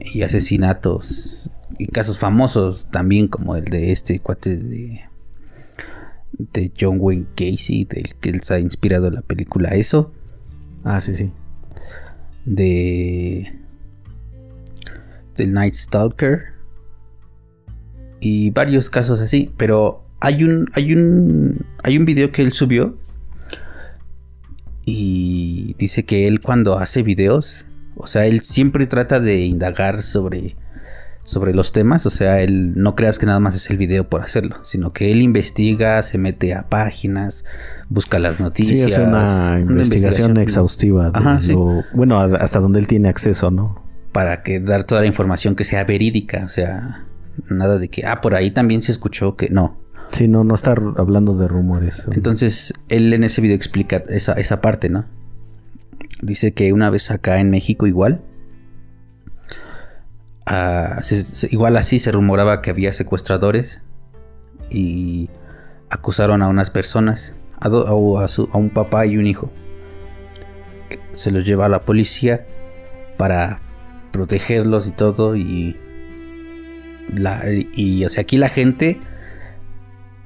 [0.01, 5.03] y asesinatos y casos famosos también como el de este cuate de
[6.39, 10.13] de John Wayne Casey, del que él se ha inspirado la película Eso.
[10.85, 11.33] Ah, sí, sí.
[12.45, 13.53] De
[15.35, 16.56] del Night Stalker
[18.27, 22.97] y varios casos así, pero hay un hay un hay un video que él subió
[24.85, 30.57] y dice que él cuando hace videos, o sea, él siempre trata de indagar sobre
[31.23, 34.23] sobre los temas, o sea, él no creas que nada más es el video por
[34.23, 37.45] hacerlo, sino que él investiga, se mete a páginas,
[37.89, 41.13] busca las noticias, sí, una, investigación, exhaustiva,
[41.95, 43.85] bueno, hasta donde él tiene acceso, ¿no?
[44.13, 47.06] Para que dar toda la información que sea verídica, o sea,
[47.49, 49.79] Nada de que, ah, por ahí también se escuchó que no.
[50.11, 52.09] Sí, no, no está hablando de rumores.
[52.15, 55.05] Entonces, él en ese video explica esa, esa parte, ¿no?
[56.23, 58.23] Dice que una vez acá en México igual,
[60.47, 61.01] ah,
[61.51, 63.83] igual así se rumoraba que había secuestradores
[64.71, 65.29] y
[65.91, 69.53] acusaron a unas personas, a, a un papá y un hijo.
[71.13, 72.47] Se los lleva a la policía
[73.17, 73.61] para
[74.13, 75.79] protegerlos y todo y
[77.75, 79.01] y, o sea, aquí la gente.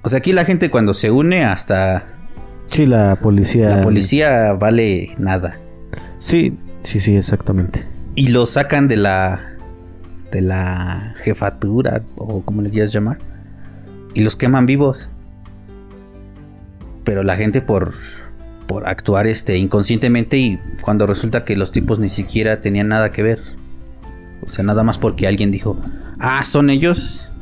[0.02, 2.06] O sea, aquí la gente cuando se une hasta.
[2.68, 3.76] Sí, la policía.
[3.76, 5.60] La policía vale nada.
[6.18, 7.86] Sí, sí, sí, exactamente.
[8.14, 9.56] Y lo sacan de la.
[10.30, 13.18] De la jefatura, o como le quieras llamar.
[14.14, 15.10] Y los queman vivos.
[17.04, 17.94] Pero la gente por.
[18.66, 23.24] Por actuar este inconscientemente y cuando resulta que los tipos ni siquiera tenían nada que
[23.24, 23.40] ver.
[24.42, 25.76] O sea, nada más porque alguien dijo,
[26.20, 27.32] ah, son ellos.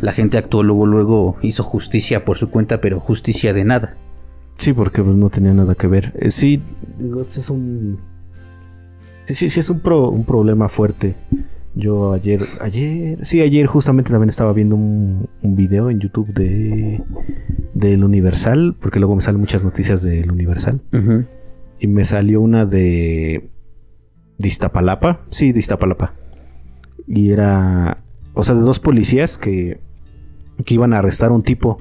[0.00, 3.96] La gente actuó luego, luego hizo justicia por su cuenta, pero justicia de nada.
[4.54, 6.12] Sí, porque pues no tenía nada que ver.
[6.18, 6.62] Eh, sí,
[6.98, 7.98] digo, este es un...
[9.26, 11.14] Sí, sí, sí es un, un problema fuerte.
[11.74, 17.02] Yo ayer, ayer, sí, ayer justamente también estaba viendo un, un video en YouTube de
[17.74, 20.80] del Universal, porque luego me salen muchas noticias del Universal.
[21.78, 23.48] Y me salió una de
[24.38, 26.14] de Iztapalapa, sí, de Iztapalapa.
[27.08, 28.02] Y era,
[28.34, 29.80] o sea, de dos policías que,
[30.64, 31.80] que iban a arrestar a un tipo.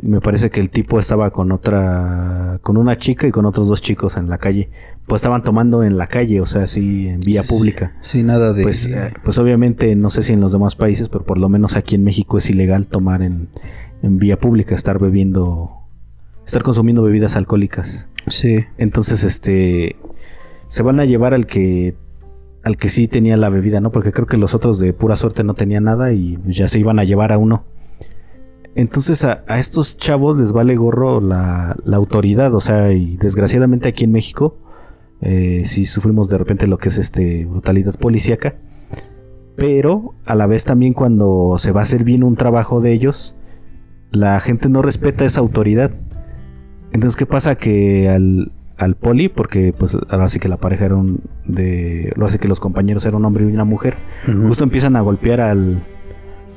[0.00, 3.82] me parece que el tipo estaba con otra, con una chica y con otros dos
[3.82, 4.70] chicos en la calle.
[5.06, 7.96] Pues estaban tomando en la calle, o sea, así en vía pública.
[8.00, 8.62] Sí, nada de.
[8.62, 11.76] Pues, eh, pues obviamente, no sé si en los demás países, pero por lo menos
[11.76, 13.48] aquí en México es ilegal tomar en,
[14.02, 15.72] en vía pública, estar bebiendo,
[16.46, 18.10] estar consumiendo bebidas alcohólicas.
[18.26, 18.64] Sí.
[18.76, 19.96] Entonces, este,
[20.66, 21.96] se van a llevar al que
[22.68, 23.90] al que sí tenía la bebida, ¿no?
[23.90, 26.98] Porque creo que los otros de pura suerte no tenían nada y ya se iban
[26.98, 27.64] a llevar a uno.
[28.74, 34.12] Entonces a, estos chavos les vale gorro la, autoridad, o sea, y desgraciadamente aquí en
[34.12, 34.58] México
[35.22, 38.56] eh, sí sufrimos de repente lo que es este brutalidad policíaca,
[39.56, 43.36] pero a la vez también cuando se va a hacer bien un trabajo de ellos,
[44.12, 45.92] la gente no respeta esa autoridad.
[46.92, 47.54] Entonces, ¿qué pasa?
[47.54, 52.12] Que al, al poli, porque pues ahora sí que la pareja era un de.
[52.16, 53.96] Lo hace que los compañeros eran un hombre y una mujer.
[54.24, 55.82] Justo empiezan a golpear al,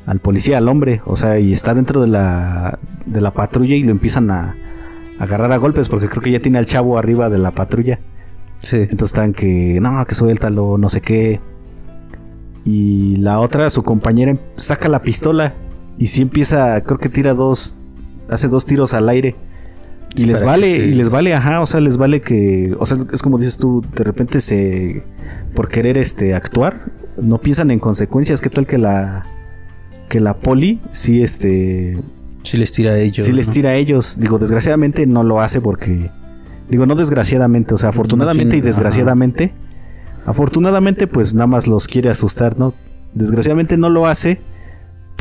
[0.05, 1.01] al policía, al hombre.
[1.05, 4.55] O sea, y está dentro de la, de la patrulla y lo empiezan a,
[5.19, 7.99] agarrar a golpes, porque creo que ya tiene al chavo arriba de la patrulla.
[8.55, 8.77] Sí.
[8.77, 9.79] Entonces están que.
[9.81, 11.41] No, que suéltalo, no sé qué.
[12.63, 15.55] Y la otra, su compañera, saca la pistola.
[15.97, 17.75] Y sí empieza, creo que tira dos.
[18.29, 19.35] Hace dos tiros al aire.
[20.15, 23.21] Y les vale, y les vale, ajá, o sea, les vale que, o sea, es
[23.21, 25.03] como dices tú, de repente se,
[25.55, 29.25] por querer este, actuar, no piensan en consecuencias, ¿qué tal que la,
[30.09, 31.97] que la poli, sí, este...
[32.43, 33.25] Sí les tira a ellos.
[33.25, 36.09] Sí les tira a ellos, digo, desgraciadamente no lo hace porque,
[36.69, 39.53] digo, no desgraciadamente, o sea, afortunadamente y desgraciadamente,
[40.25, 42.73] afortunadamente pues nada más los quiere asustar, ¿no?
[43.13, 44.41] Desgraciadamente no lo hace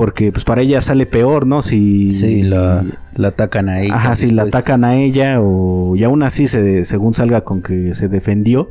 [0.00, 1.60] porque pues para ella sale peor, ¿no?
[1.60, 2.82] Si sí, la,
[3.22, 3.94] atacan a ella.
[3.94, 7.92] Ajá, si la atacan a ella o y aún así se, según salga con que
[7.92, 8.70] se defendió.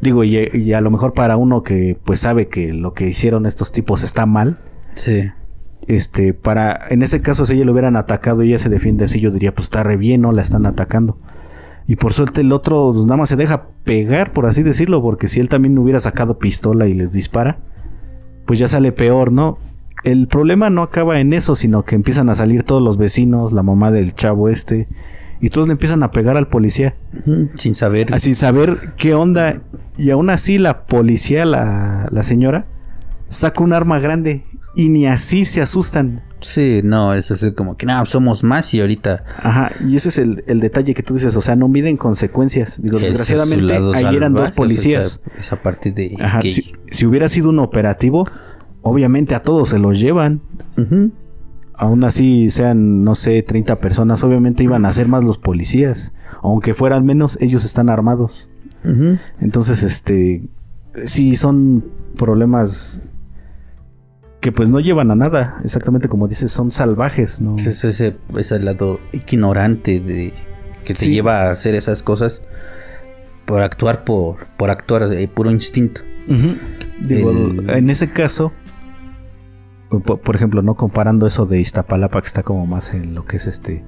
[0.00, 3.70] Digo, y, a lo mejor para uno que pues sabe que lo que hicieron estos
[3.70, 4.58] tipos está mal.
[4.94, 5.30] Sí.
[5.86, 9.20] Este, para en ese caso si ella lo hubieran atacado y ella se defiende así,
[9.20, 10.32] yo diría, pues está re bien, ¿no?
[10.32, 11.18] La están atacando.
[11.86, 15.28] Y por suerte el otro pues, nada más se deja pegar, por así decirlo, porque
[15.28, 17.60] si él también hubiera sacado pistola y les dispara,
[18.44, 19.58] pues ya sale peor, ¿no?
[20.04, 23.62] El problema no acaba en eso, sino que empiezan a salir todos los vecinos, la
[23.62, 24.88] mamá del chavo este,
[25.40, 26.94] y todos le empiezan a pegar al policía.
[27.56, 28.08] Sin saber.
[28.12, 29.62] Ah, sin saber qué onda.
[29.96, 32.66] Y aún así la policía, la, la señora,
[33.28, 36.22] saca un arma grande y ni así se asustan.
[36.40, 39.24] Sí, no, es así como que nada, somos más y ahorita.
[39.38, 42.82] Ajá, y ese es el, detalle que tú dices, o sea, no miden consecuencias.
[42.82, 45.20] Digo, desgraciadamente ahí eran dos policías.
[45.38, 46.16] Esa, parte de.
[46.90, 48.28] si, hubiera sido un operativo,
[48.82, 50.40] obviamente a todos se los llevan.
[51.74, 56.12] Aún así sean, no sé, 30 personas, obviamente iban a ser más los policías.
[56.42, 58.48] Aunque fueran menos, ellos están armados.
[59.40, 60.42] Entonces, este,
[61.04, 61.84] sí son
[62.16, 63.02] problemas
[64.40, 67.54] que pues no llevan a nada, exactamente como dices, son salvajes, ¿no?
[67.54, 70.32] Es ese, ese lado ignorante de
[70.84, 72.42] que te lleva a hacer esas cosas
[73.44, 76.00] por actuar por, por actuar de puro instinto.
[77.00, 78.52] Digo, en ese caso,
[80.00, 83.46] por, ejemplo, no comparando eso de Iztapalapa que está como más en lo que es
[83.46, 83.84] este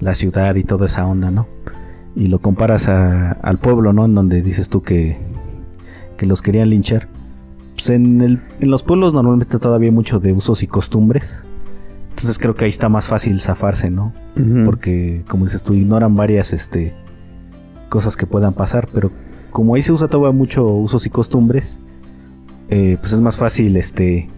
[0.00, 1.46] la ciudad y toda esa onda, ¿no?
[2.14, 4.04] Y lo comparas al pueblo, ¿no?
[4.04, 5.16] En donde dices tú que,
[6.16, 7.08] que los querían linchar.
[7.74, 11.44] Pues en, el, en los pueblos normalmente todavía hay mucho de usos y costumbres.
[12.10, 14.12] Entonces creo que ahí está más fácil zafarse, ¿no?
[14.66, 16.92] Porque, como dices tú, ignoran varias este,
[17.88, 19.10] cosas que puedan pasar, pero
[19.50, 21.78] como ahí se usa todavía mucho usos y costumbres,
[22.68, 24.28] eh, pues es más fácil este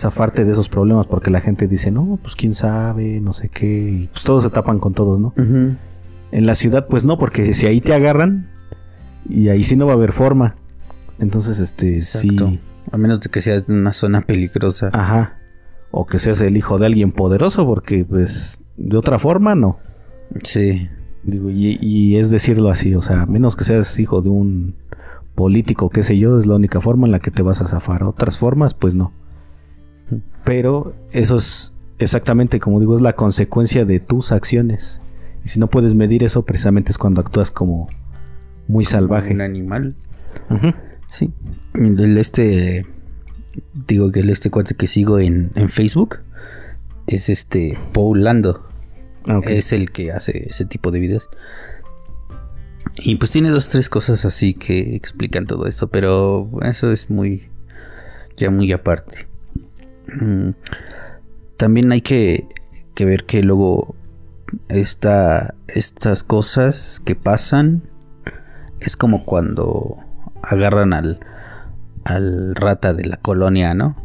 [0.00, 4.00] zafarte de esos problemas porque la gente dice, no, pues quién sabe, no sé qué,
[4.02, 5.32] y pues todos se tapan con todos, ¿no?
[6.32, 8.48] En la ciudad, pues no, porque si ahí te agarran,
[9.28, 10.56] y ahí sí no va a haber forma.
[11.18, 12.60] Entonces, este, sí.
[12.90, 14.90] A menos de que seas de una zona peligrosa.
[14.92, 15.36] Ajá.
[15.90, 19.78] O que seas el hijo de alguien poderoso, porque, pues, de otra forma, no.
[20.42, 20.88] Sí.
[21.22, 24.74] Digo, y, y es decirlo así, o sea, menos que seas hijo de un
[25.34, 28.04] político, qué sé yo, es la única forma en la que te vas a zafar.
[28.04, 29.12] Otras formas, pues no.
[30.44, 35.00] Pero eso es exactamente, como digo, es la consecuencia de tus acciones.
[35.44, 37.88] Y si no puedes medir eso, precisamente es cuando actúas como
[38.66, 39.34] muy salvaje.
[39.34, 39.94] Un animal.
[41.08, 41.32] Sí.
[41.74, 42.86] El este.
[43.86, 46.20] Digo que el este cuate que sigo en, Facebook
[47.06, 48.66] es este Paul Lando.
[49.28, 51.28] Ah, es el que hace ese tipo de videos.
[52.96, 57.48] Y pues tiene dos, tres cosas así que explican todo esto, pero eso es muy.
[58.36, 59.29] ya muy aparte.
[60.20, 60.50] Mm,
[61.56, 62.46] también hay que,
[62.98, 63.94] ver que luego
[64.68, 67.82] esta, estas cosas que pasan
[68.80, 69.96] es como cuando
[70.42, 71.20] agarran al,
[72.04, 73.96] al rata de la colonia, ¿no?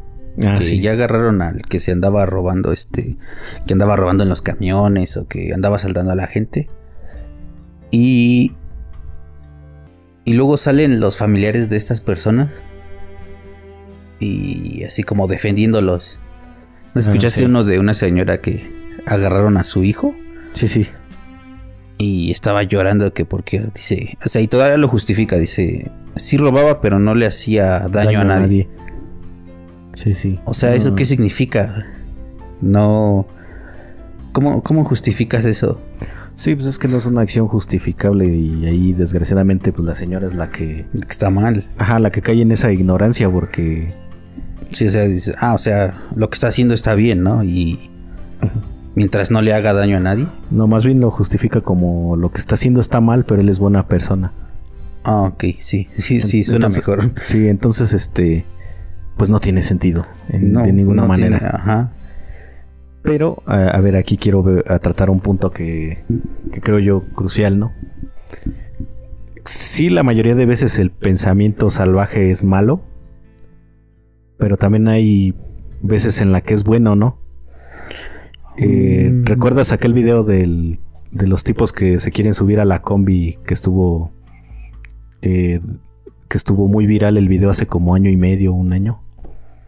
[0.45, 3.17] Ah, que ya agarraron al que se andaba robando, este,
[3.65, 6.69] que andaba robando en los camiones o que andaba saltando a la gente.
[7.91, 8.53] Y.
[10.25, 12.49] Y luego salen los familiares de estas personas.
[14.19, 16.19] Y así como defendiéndolos.
[16.93, 18.71] ¿No ah, escuchaste uno de una señora que
[19.05, 20.15] agarraron a su hijo?
[20.53, 20.87] Sí, sí.
[21.97, 26.81] Y estaba llorando que porque dice, o sea, y todavía lo justifica, dice, sí robaba,
[26.81, 28.69] pero no le hacía daño, a, nadie.
[29.93, 30.39] Sí, sí.
[30.45, 31.85] O sea, ¿eso qué significa?
[32.61, 33.27] No.
[34.33, 35.81] ¿Cómo, ¿Cómo justificas eso?
[36.35, 40.27] Sí, pues es que no es una acción justificable y ahí desgraciadamente pues la señora
[40.27, 40.85] es la que...
[41.09, 41.69] Está mal.
[41.77, 43.93] Ajá, la que cae en esa ignorancia porque...
[44.71, 47.43] Sí, o sea, dice, ah, o sea, lo que está haciendo está bien, ¿no?
[47.43, 47.89] Y...
[48.95, 50.25] Mientras no le haga daño a nadie.
[50.51, 53.59] No, más bien lo justifica como lo que está haciendo está mal, pero él es
[53.59, 54.31] buena persona.
[55.03, 57.11] Ah, ok, sí, sí, sí, suena mejor.
[57.21, 58.45] Sí, entonces este
[59.17, 61.37] pues no tiene sentido de ninguna manera.
[61.53, 61.91] ajá.
[63.01, 64.43] Pero, a, ver, aquí quiero
[64.81, 66.03] tratar un punto que,
[66.63, 67.71] creo yo crucial, ¿no?
[69.45, 72.81] Sí, la mayoría de veces el pensamiento salvaje es malo,
[74.37, 75.33] pero también hay
[75.81, 77.19] veces en la que es bueno, ¿no?
[78.59, 79.25] Eh, mm.
[79.25, 80.77] ¿Recuerdas aquel video de
[81.11, 84.11] los tipos que se quieren subir a la combi que estuvo
[85.21, 85.59] eh,
[86.27, 89.01] que estuvo muy viral el video hace como año y medio, un año?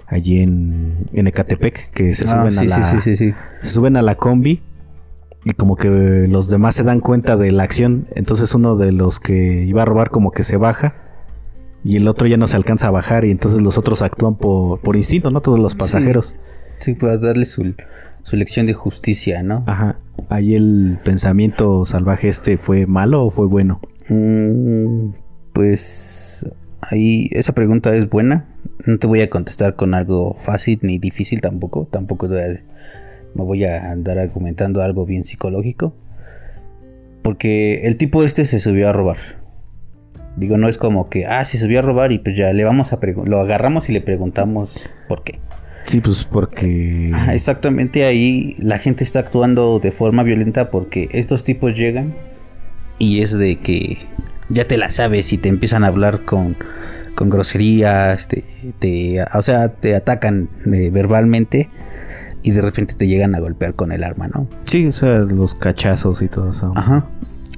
[0.07, 4.61] allí en, en Ecatepec, que se ah, suben a la, se suben a la combi
[5.43, 5.89] y como que
[6.29, 9.85] los demás se dan cuenta de la acción, entonces uno de los que iba a
[9.85, 10.95] robar como que se baja
[11.83, 14.79] y el otro ya no se alcanza a bajar y entonces los otros actúan por,
[14.81, 15.41] por instinto, ¿no?
[15.41, 16.35] Todos los pasajeros.
[16.79, 17.73] Sí, puedes darle su,
[18.23, 19.63] su lección de justicia, ¿no?
[19.67, 19.99] Ajá.
[20.29, 23.79] Ahí el pensamiento salvaje este fue malo o fue bueno?
[24.09, 25.11] Mm,
[25.53, 26.45] pues
[26.81, 28.45] ahí esa pregunta es buena.
[28.85, 31.87] No te voy a contestar con algo fácil ni difícil tampoco.
[31.89, 35.95] Tampoco me voy a andar argumentando algo bien psicológico.
[37.21, 39.17] Porque el tipo este se subió a robar.
[40.37, 42.93] Digo, no es como que, ah, se subió a robar y pues ya le vamos
[42.93, 45.39] a lo agarramos y le preguntamos por qué.
[45.85, 47.09] Sí, pues porque...
[47.31, 52.15] exactamente ahí la gente está actuando de forma violenta porque estos tipos llegan
[52.99, 53.97] y es de que
[54.49, 56.55] ya te la sabes y te empiezan a hablar con,
[57.15, 61.69] con groserías, te, o sea, te atacan eh, verbalmente
[62.43, 64.47] y de repente te llegan a golpear con el arma, ¿no?
[64.65, 66.71] Sí, o sea, los cachazos y todo eso.
[66.75, 67.09] Ajá.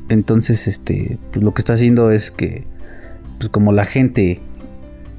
[0.09, 2.65] Entonces, este, pues lo que está haciendo es que,
[3.37, 4.41] pues como la gente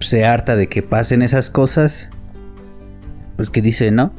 [0.00, 2.10] se harta de que pasen esas cosas,
[3.36, 4.12] pues que dice, no,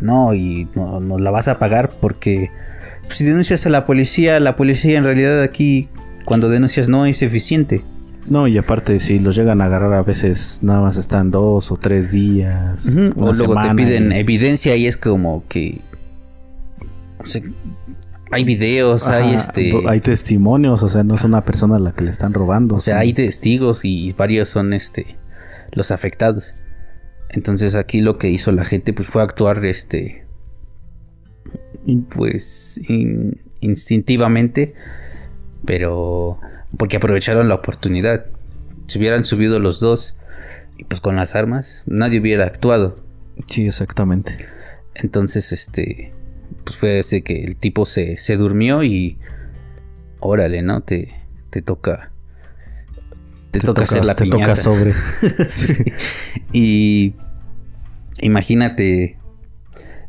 [0.00, 2.50] no, y no, no la vas a pagar porque
[3.02, 5.88] pues, si denuncias a la policía, la policía en realidad aquí
[6.24, 7.84] cuando denuncias no es eficiente.
[8.26, 11.76] No, y aparte, si los llegan a agarrar a veces nada más están dos o
[11.76, 12.86] tres días.
[13.16, 15.80] O luego te piden evidencia y es como que.
[18.30, 19.72] Hay videos, hay este.
[19.86, 22.74] Hay testimonios, o sea, no es una persona a la que le están robando.
[22.74, 25.18] O sea, hay testigos y varios son este.
[25.72, 26.54] los afectados.
[27.30, 30.26] Entonces aquí lo que hizo la gente pues fue actuar este.
[32.14, 32.80] Pues
[33.60, 34.74] instintivamente
[35.64, 36.40] pero
[36.76, 38.26] porque aprovecharon la oportunidad.
[38.86, 40.16] Si hubieran subido los dos
[40.76, 43.02] y pues con las armas, nadie hubiera actuado.
[43.46, 44.46] Sí, exactamente.
[44.94, 46.14] Entonces, este,
[46.68, 49.16] pues fue ese que el tipo se, se durmió y
[50.20, 50.82] órale, ¿no?
[50.82, 51.08] Te,
[51.48, 52.12] te toca.
[53.52, 54.92] Te, toca, hacer la te toca sobre.
[56.52, 57.14] Y
[58.20, 59.16] imagínate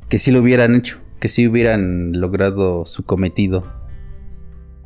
[0.10, 3.65] que si lo hubieran hecho, que si hubieran logrado su cometido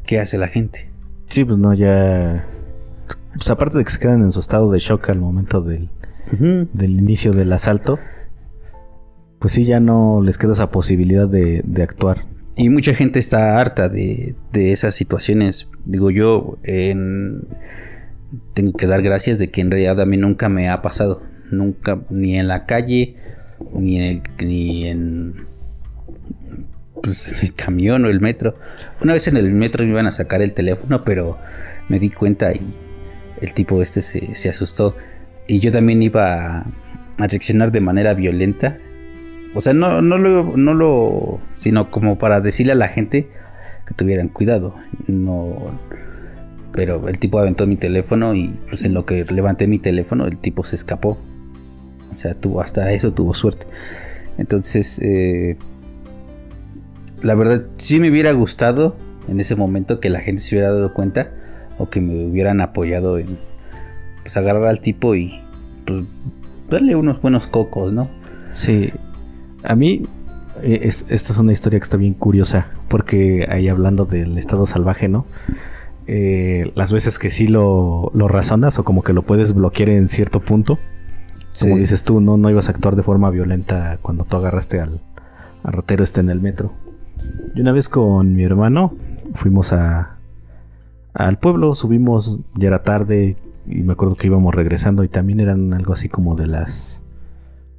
[0.05, 0.91] ¿qué hace la gente?
[1.25, 2.47] Sí, pues no, ya.
[3.33, 5.89] Pues aparte de que se quedan en su estado de shock al momento del,
[6.39, 7.97] del inicio del asalto,
[9.43, 12.25] pues sí, ya no les queda esa posibilidad de, actuar.
[12.55, 15.67] Y mucha gente está harta de, esas situaciones.
[15.83, 17.45] Digo, yo en,
[18.53, 21.21] tengo que dar gracias de que en realidad a mí nunca me ha pasado.
[21.51, 23.17] Nunca, ni en la calle,
[23.73, 25.33] ni en, ni en
[27.01, 28.55] pues, el camión o el metro.
[29.01, 31.37] Una vez en el metro me iban a sacar el teléfono, pero
[31.89, 32.61] me di cuenta y
[33.41, 34.95] el tipo este se, asustó.
[35.49, 38.77] Y yo también iba a, reaccionar de manera violenta.
[39.53, 41.39] O sea, no, no, lo, no lo.
[41.51, 43.29] sino como para decirle a la gente
[43.85, 44.75] que tuvieran cuidado.
[45.07, 45.79] No.
[46.71, 50.37] Pero el tipo aventó mi teléfono y pues en lo que levanté mi teléfono, el
[50.37, 51.19] tipo se escapó.
[52.11, 53.67] O sea, tuvo hasta eso tuvo suerte.
[54.37, 55.57] Entonces, eh,
[57.21, 58.95] la verdad, sí me hubiera gustado
[59.27, 61.31] en ese momento que la gente se hubiera dado cuenta
[61.77, 63.37] o que me hubieran apoyado en
[64.23, 65.41] pues agarrar al tipo y
[65.85, 66.03] pues
[66.69, 68.09] darle unos buenos cocos, ¿no?
[68.51, 68.91] Sí.
[69.63, 70.05] A mí,
[70.61, 75.07] eh, esta es una historia que está bien curiosa, porque ahí hablando del estado salvaje,
[75.07, 75.25] ¿no?
[76.05, 80.09] Eh, las veces que sí lo, lo, razonas o como que lo puedes bloquear en
[80.09, 80.77] cierto punto.
[81.59, 85.01] Como dices tú, no, no ibas a actuar de forma violenta cuando tú agarraste al,
[85.63, 86.73] al ratero este en el metro.
[87.55, 88.95] Y una vez con mi hermano
[89.35, 90.17] fuimos a,
[91.13, 93.37] al pueblo, subimos, ya era tarde
[93.67, 97.03] y me acuerdo que íbamos regresando y también eran algo así como de las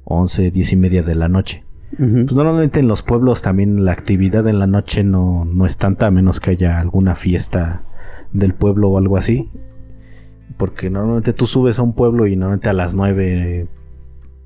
[0.05, 1.64] 11, 10 y media de la noche.
[1.97, 6.07] Pues normalmente en los pueblos también la actividad en la noche no, no es tanta
[6.07, 7.83] a menos que haya alguna fiesta
[8.33, 9.49] del pueblo o algo así.
[10.57, 13.67] Porque normalmente tú subes a un pueblo y normalmente a las 9,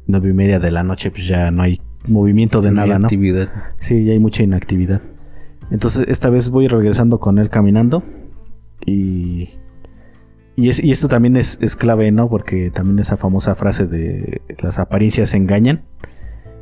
[0.07, 3.05] 9 y media de la noche pues ya no hay movimiento de nada, ¿no?
[3.05, 3.49] Actividad.
[3.77, 5.01] Sí, ya hay mucha inactividad.
[5.71, 8.03] Entonces esta vez voy regresando con él caminando
[8.85, 9.49] y
[10.59, 12.29] y, esto también es, clave, ¿no?
[12.29, 15.83] Porque también esa famosa frase de las apariencias engañan,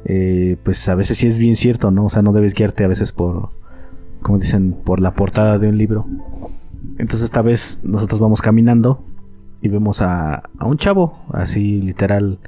[0.09, 2.05] eh, pues a veces sí es bien cierto, ¿no?
[2.05, 3.49] O sea, no debes guiarte a veces por,
[4.21, 6.07] como dicen, por la portada de un libro.
[6.97, 9.03] Entonces esta vez nosotros vamos caminando
[9.61, 12.39] y vemos a, un chavo, así literal,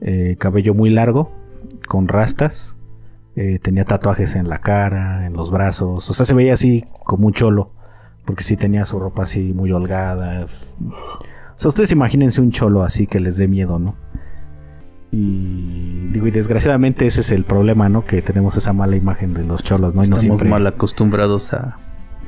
[0.00, 1.30] eh, cabello muy largo,
[1.86, 2.78] con rastas,
[3.36, 7.26] eh, tenía tatuajes en la cara, en los brazos, o sea, se veía así como
[7.26, 7.70] un cholo.
[8.24, 10.46] Porque sí tenía su ropa así muy holgada.
[10.46, 13.96] O sea, ustedes imagínense un cholo así que les dé miedo, ¿no?
[15.16, 18.04] Y digo, y desgraciadamente ese es el problema, ¿no?
[18.04, 20.02] Que tenemos esa mala imagen de los cholos, ¿no?
[20.02, 21.78] Y Estamos mal acostumbrados a...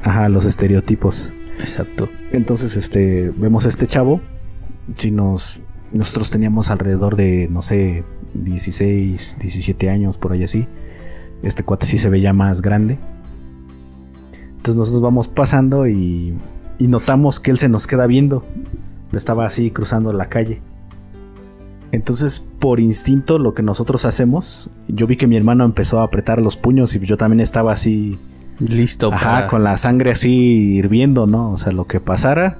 [0.04, 1.32] Ajá, los estereotipos.
[1.58, 2.08] Exacto.
[2.30, 4.20] Entonces, este, vemos a este chavo.
[4.94, 5.62] Si nos...
[5.90, 10.68] Nosotros teníamos alrededor de, no sé, 16, 17 años, por ahí así.
[11.42, 13.00] Este cuate sí se veía más grande.
[14.56, 16.38] Entonces nosotros vamos pasando y,
[16.78, 18.44] notamos que él se nos queda viendo.
[19.12, 20.62] Estaba así cruzando la calle.
[21.92, 26.40] Entonces, por instinto, lo que nosotros hacemos, yo vi que mi hermano empezó a apretar
[26.40, 28.18] los puños y yo también estaba así.
[28.58, 31.52] Listo, Ajá, con la sangre así hirviendo, ¿no?
[31.52, 32.58] O sea, lo que pasara,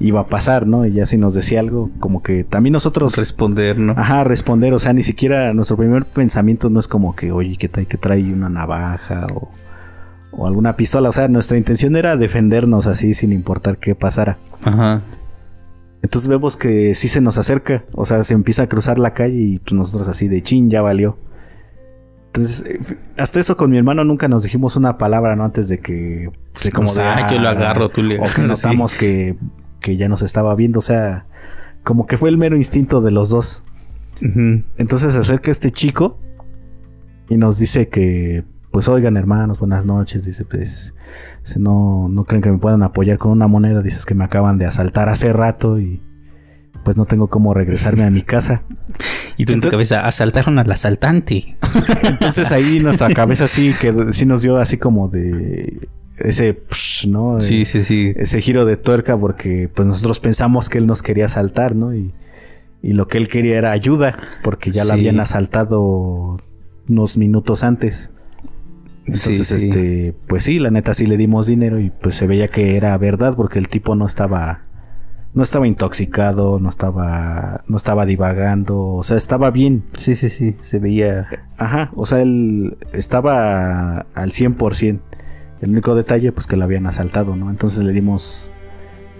[0.00, 0.86] iba a pasar, ¿no?
[0.86, 3.16] Y ya si nos decía algo, como que también nosotros.
[3.16, 3.94] Responder, ¿no?
[3.96, 7.68] Ajá, responder, o sea, ni siquiera nuestro primer pensamiento no es como que, oye, ¿qué
[7.68, 9.26] trae, que trae una navaja?
[9.34, 9.50] O
[10.32, 11.08] o alguna pistola.
[11.08, 14.38] O sea, nuestra intención era defendernos así sin importar qué pasara.
[14.64, 15.02] Ajá.
[16.02, 17.84] Entonces vemos que sí se nos acerca.
[17.94, 20.82] O sea, se empieza a cruzar la calle y pues nosotros así de chin, ya
[20.82, 21.18] valió.
[22.26, 25.44] Entonces, eh, hasta eso con mi hermano nunca nos dijimos una palabra, ¿no?
[25.44, 26.30] Antes de que...
[26.62, 28.18] De como de, ah, que lo agarro, tú le...
[28.20, 29.36] O que notamos que,
[29.80, 30.78] que ya nos estaba viendo.
[30.78, 31.26] O sea,
[31.82, 33.64] como que fue el mero instinto de los dos.
[34.76, 36.18] Entonces se acerca este chico
[37.30, 40.94] y nos dice que pues oigan hermanos, buenas noches, dice, pues
[41.56, 44.66] no, no creen que me puedan apoyar con una moneda, dices que me acaban de
[44.66, 46.00] asaltar hace rato y
[46.84, 48.62] pues no tengo cómo regresarme a mi casa.
[49.36, 51.56] Y tú en tu cabeza, asaltaron al asaltante.
[52.02, 56.62] Entonces ahí nuestra cabeza sí que sí nos dio así como de ese
[57.08, 57.40] ¿no?
[57.40, 58.12] sí, sí, sí.
[58.16, 61.94] Ese giro de tuerca porque pues nosotros pensamos que él nos quería asaltar, ¿no?
[61.94, 62.12] Y,
[62.82, 66.36] y lo que él quería era ayuda porque ya la habían asaltado
[66.86, 68.10] unos minutos antes.
[69.14, 72.76] Entonces, este, pues sí, la neta sí le dimos dinero y pues se veía que
[72.76, 74.62] era verdad porque el tipo no estaba
[75.32, 79.84] no estaba intoxicado, no estaba no estaba divagando, o sea, estaba bien.
[79.94, 81.26] Sí, sí, sí, se veía.
[81.56, 85.00] Ajá, o sea, él estaba al 100%.
[85.60, 87.50] El único detalle pues que lo habían asaltado, ¿no?
[87.50, 88.52] Entonces le dimos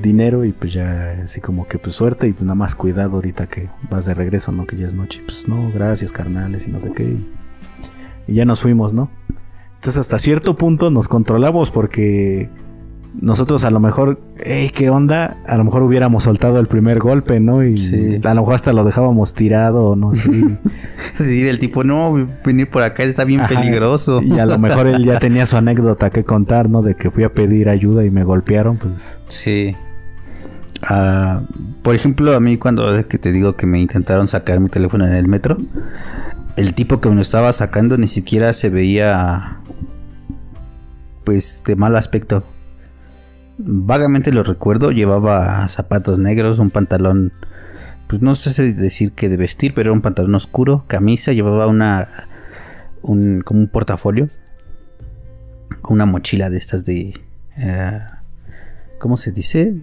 [0.01, 3.47] dinero y pues ya así como que pues suerte y pues nada más cuidado ahorita
[3.49, 4.67] que vas de regreso, ¿no?
[4.67, 5.21] Que ya es noche.
[5.25, 7.17] Pues no, gracias carnales y no sé qué.
[8.27, 9.11] y ya nos fuimos, ¿no?
[9.81, 12.51] Entonces hasta cierto punto nos controlamos porque
[13.19, 15.39] nosotros a lo mejor, hey, ¿qué onda?
[15.47, 17.65] A lo mejor hubiéramos soltado el primer golpe, ¿no?
[17.65, 20.59] Y a lo mejor hasta lo dejábamos tirado, no sé.
[21.19, 24.21] Decir el tipo, no, venir por acá está bien peligroso.
[24.21, 26.83] Y a lo mejor él ya tenía su anécdota que contar, ¿no?
[26.83, 29.19] De que fui a pedir ayuda y me golpearon, pues.
[29.29, 29.75] Sí.
[30.83, 31.41] Ah,
[31.81, 35.15] por ejemplo, a mí cuando que te digo que me intentaron sacar mi teléfono en
[35.15, 35.57] el metro,
[36.59, 39.60] el tipo que me lo estaba sacando ni siquiera se veía
[41.31, 42.43] pues de mal aspecto.
[43.57, 47.33] Vagamente lo recuerdo, llevaba zapatos negros, un pantalón,
[48.09, 52.05] pues no sé decir que de vestir, pero era un pantalón oscuro, camisa, llevaba una,
[53.03, 54.29] un, como un portafolio,
[55.89, 57.15] una mochila de estas de,
[57.59, 59.81] uh, ¿cómo se dice?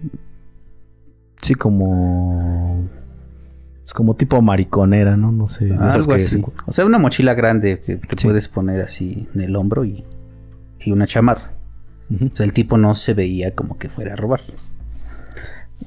[1.40, 2.90] Sí, como
[3.82, 5.32] es como tipo mariconera, ¿no?
[5.32, 5.72] No sé.
[5.72, 6.44] Algo así.
[6.66, 10.04] O sea, una mochila grande que te puedes poner así en el hombro y
[10.80, 11.52] y una chamarra.
[12.10, 14.40] O sea, el tipo no se veía como que fuera a robar.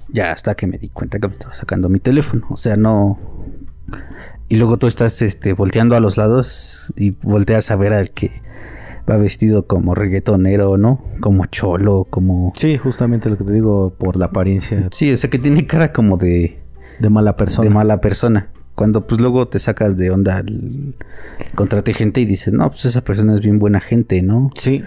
[0.10, 2.46] Ya hasta que me di cuenta que me estaba sacando mi teléfono.
[2.50, 3.20] O sea, no.
[4.50, 8.32] y luego tú estás este, volteando a los lados y volteas a ver al que
[9.10, 11.04] va vestido como reggaetonero, ¿no?
[11.22, 12.54] Como cholo, como...
[12.56, 14.88] Sí, justamente lo que te digo por la apariencia.
[14.92, 16.60] Sí, o sea que tiene cara como de...
[17.00, 17.68] De mala persona.
[17.68, 18.52] De mala persona.
[18.76, 20.96] Cuando pues luego te sacas de onda, el,
[21.56, 24.50] contrate gente y dices, no, pues esa persona es bien buena gente, ¿no?
[24.56, 24.84] Sí.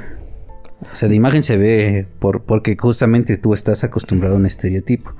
[0.93, 5.13] O sea, de imagen se ve por, porque justamente tú estás acostumbrado a un estereotipo.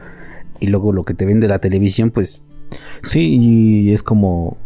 [0.61, 2.43] Y luego lo que te ven de la televisión, pues...
[3.03, 4.57] Sí, y es como,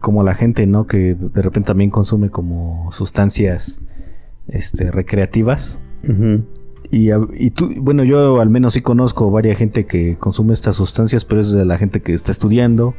[0.00, 0.86] como la gente, ¿no?
[0.86, 3.80] Que de repente también consume como sustancias
[4.48, 5.80] este, recreativas.
[6.90, 11.24] y, y, tú, bueno, yo al menos sí conozco varias gente que consume estas sustancias,
[11.24, 12.94] pero es de la gente que está estudiando,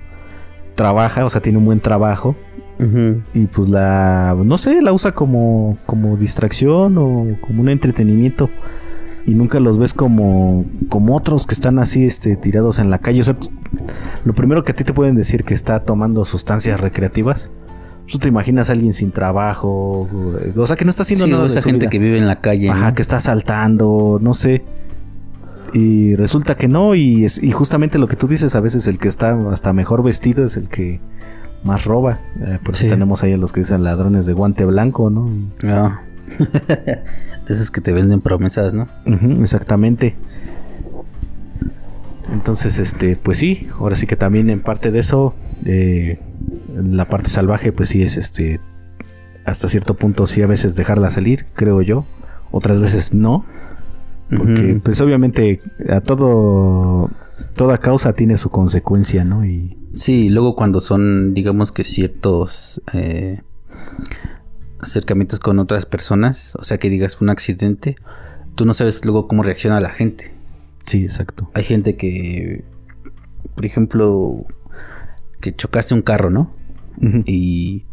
[0.78, 2.38] trabaja, o sea, tiene un buen trabajo.
[3.34, 8.50] Y pues la, no sé, la usa como, como distracción o como un entretenimiento.
[9.26, 13.20] Y nunca los ves como, como otros que están así este, tirados en la calle.
[13.22, 13.36] O sea,
[14.24, 17.52] lo primero que a ti te pueden decir que está tomando sustancias recreativas.
[18.10, 20.08] Tú te imaginas a alguien sin trabajo,
[20.56, 21.46] o sea, que no está haciendo nada.
[21.48, 22.70] esa gente que vive en la calle.
[22.70, 24.64] Ajá, que está saltando, no sé.
[25.74, 28.98] Y resulta que no, y, es, y justamente lo que tú dices, a veces el
[29.00, 31.00] que está hasta mejor vestido es el que
[31.64, 32.20] más roba.
[32.40, 35.30] Eh, por eso tenemos ahí a los que dicen ladrones de guante blanco, ¿no?
[35.64, 36.08] No.
[37.48, 38.88] esos que te venden promesas, ¿no?
[39.42, 40.16] exactamente.
[42.34, 45.34] Entonces, este, pues sí, ahora sí que también en parte de eso,
[45.66, 46.20] eh,
[46.76, 48.60] la parte salvaje, pues sí es este,
[49.46, 52.06] hasta cierto punto sí a veces dejarla salir, creo yo,
[52.52, 53.46] otras veces no.
[54.30, 57.10] Porque, pues obviamente, a todo.
[57.56, 59.46] Toda causa tiene su consecuencia, ¿no?
[59.46, 59.78] Y.
[59.94, 62.82] Sí, luego cuando son, digamos que ciertos.
[62.94, 63.42] Eh,
[64.80, 67.96] acercamientos con otras personas, o sea que digas un accidente,
[68.56, 70.34] tú no sabes luego cómo reacciona la gente.
[70.86, 71.50] Sí, exacto.
[71.54, 72.64] Hay gente que,
[73.56, 74.46] por ejemplo,
[75.42, 76.52] que chocaste un carro, ¿no?
[77.26, 77.86] Y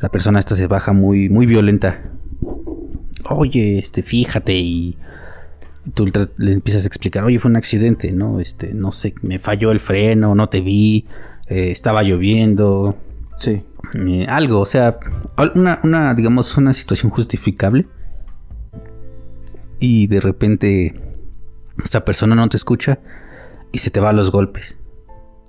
[0.00, 2.12] la persona esta se baja muy, muy violenta.
[3.28, 4.98] Oye, este, fíjate y
[5.94, 8.40] tú le empiezas a explicar, oye, fue un accidente, ¿no?
[8.40, 11.06] Este, no sé, me falló el freno, no te vi,
[11.48, 12.96] eh, estaba lloviendo.
[13.38, 13.64] Sí.
[13.94, 14.98] Eh, algo, o sea,
[15.54, 17.88] una, una, digamos, una situación justificable.
[19.80, 20.94] Y de repente,
[21.82, 23.00] esta persona no te escucha
[23.72, 24.76] y se te va a los golpes.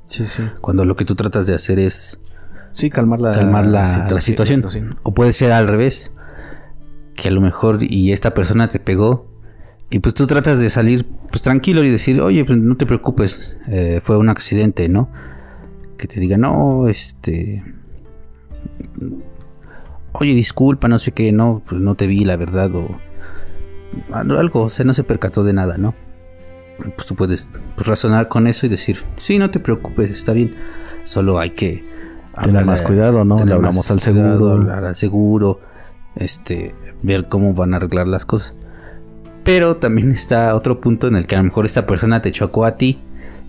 [0.07, 0.43] Sí, sí.
[0.61, 2.19] Cuando lo que tú tratas de hacer es...
[2.71, 4.63] Sí, calmar la, calmar la, situación.
[5.03, 6.15] O puede ser al revés.
[7.15, 9.32] Que a lo mejor y esta persona te pegó
[9.93, 13.59] y pues tú tratas de salir pues tranquilo y decir, oye, pues no te preocupes,
[13.67, 15.07] eh, fue un accidente, ¿no?
[15.99, 17.63] Que te diga, no, este...
[20.13, 22.89] Oye, disculpa, no sé qué, no, pues no te vi, la verdad, o
[24.15, 25.93] algo, o sea, no se percató de nada, ¿no?
[26.95, 30.55] Pues tú puedes pues, razonar con eso y decir, sí, no te preocupes, está bien,
[31.03, 31.87] solo hay que
[32.43, 33.37] tener más cuidado, ¿no?
[33.37, 35.59] Le hablamos al seguro, hablar al seguro,
[36.15, 36.73] este,
[37.03, 38.55] ver cómo van a arreglar las cosas.
[39.43, 42.65] Pero también está otro punto en el que a lo mejor esta persona te chocó
[42.65, 42.99] a ti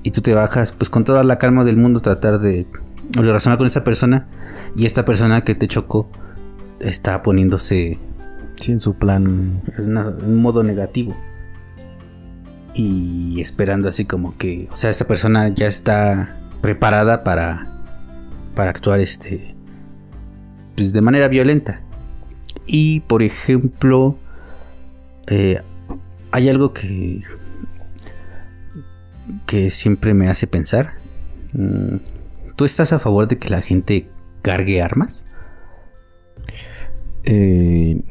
[0.03, 2.67] y tú te bajas pues con toda la calma del mundo tratar de,
[3.13, 4.29] razonar con esa persona
[4.77, 6.11] y esta persona que te chocó
[6.81, 7.99] está poniéndose
[8.57, 9.63] sí, en su plan.
[9.79, 11.17] en un modo negativo.
[12.75, 17.69] Y esperando así como que o sea esta persona ya está preparada para
[18.57, 19.55] para actuar este
[20.75, 21.83] pues de manera violenta.
[22.67, 24.19] Y por ejemplo
[25.29, 25.63] eh,
[26.35, 27.23] hay algo que
[29.47, 30.95] que siempre me hace pensar.
[31.53, 31.99] Mm,
[32.57, 34.09] ¿Tú estás a favor de que la gente
[34.43, 35.27] cargue armas?
[37.23, 38.03] Eh,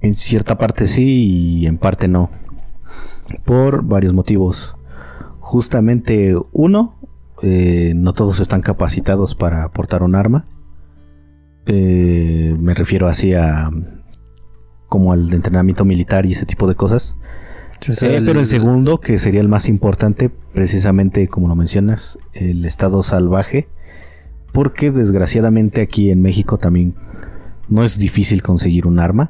[0.00, 2.28] en cierta parte sí y en parte no.
[3.44, 4.74] Por varios motivos.
[5.38, 6.96] Justamente uno,
[7.42, 10.44] eh, no todos están capacitados para portar un arma.
[11.66, 13.70] Eh, me refiero así a
[14.88, 17.16] como al entrenamiento militar y ese tipo de cosas.
[18.02, 23.02] Eh, pero en segundo, que sería el más importante, precisamente como lo mencionas, el estado
[23.02, 23.68] salvaje,
[24.52, 26.94] porque desgraciadamente aquí en México también
[27.68, 29.28] no es difícil conseguir un arma.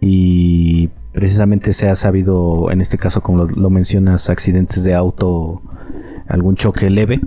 [0.00, 5.62] Y precisamente se ha sabido, en este caso como lo, mencionas, accidentes de auto,
[6.28, 7.20] algún choque leve.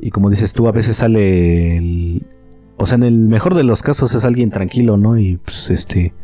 [0.00, 2.26] Y como dices tú, a veces sale el,
[2.80, 5.18] o sea, en el mejor de los casos es alguien tranquilo, ¿no?
[5.18, 6.14] Y pues este,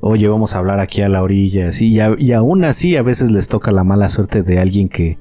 [0.00, 3.48] oye, vamos a hablar aquí a la orilla, así, y, aún así a veces les
[3.48, 5.18] toca la mala suerte de alguien que,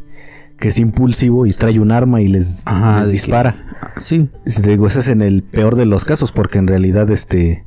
[0.60, 2.66] que es impulsivo y trae un arma y les,
[3.10, 3.56] dispara.
[3.96, 4.30] sí.
[4.44, 7.66] te digo, ese es en el peor de los casos, porque en realidad este...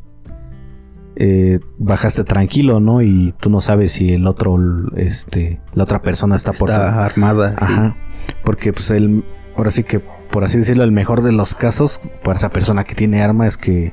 [1.20, 3.02] Eh, bajaste tranquilo, ¿no?
[3.02, 4.56] Y tú no sabes si el otro,
[4.94, 7.56] este, la otra persona está, está armada.
[7.56, 7.96] Ajá.
[8.44, 9.24] Porque pues él,
[9.56, 10.00] ahora sí que
[10.38, 13.56] por así decirlo, el mejor de los casos para esa persona que tiene arma es
[13.56, 13.92] que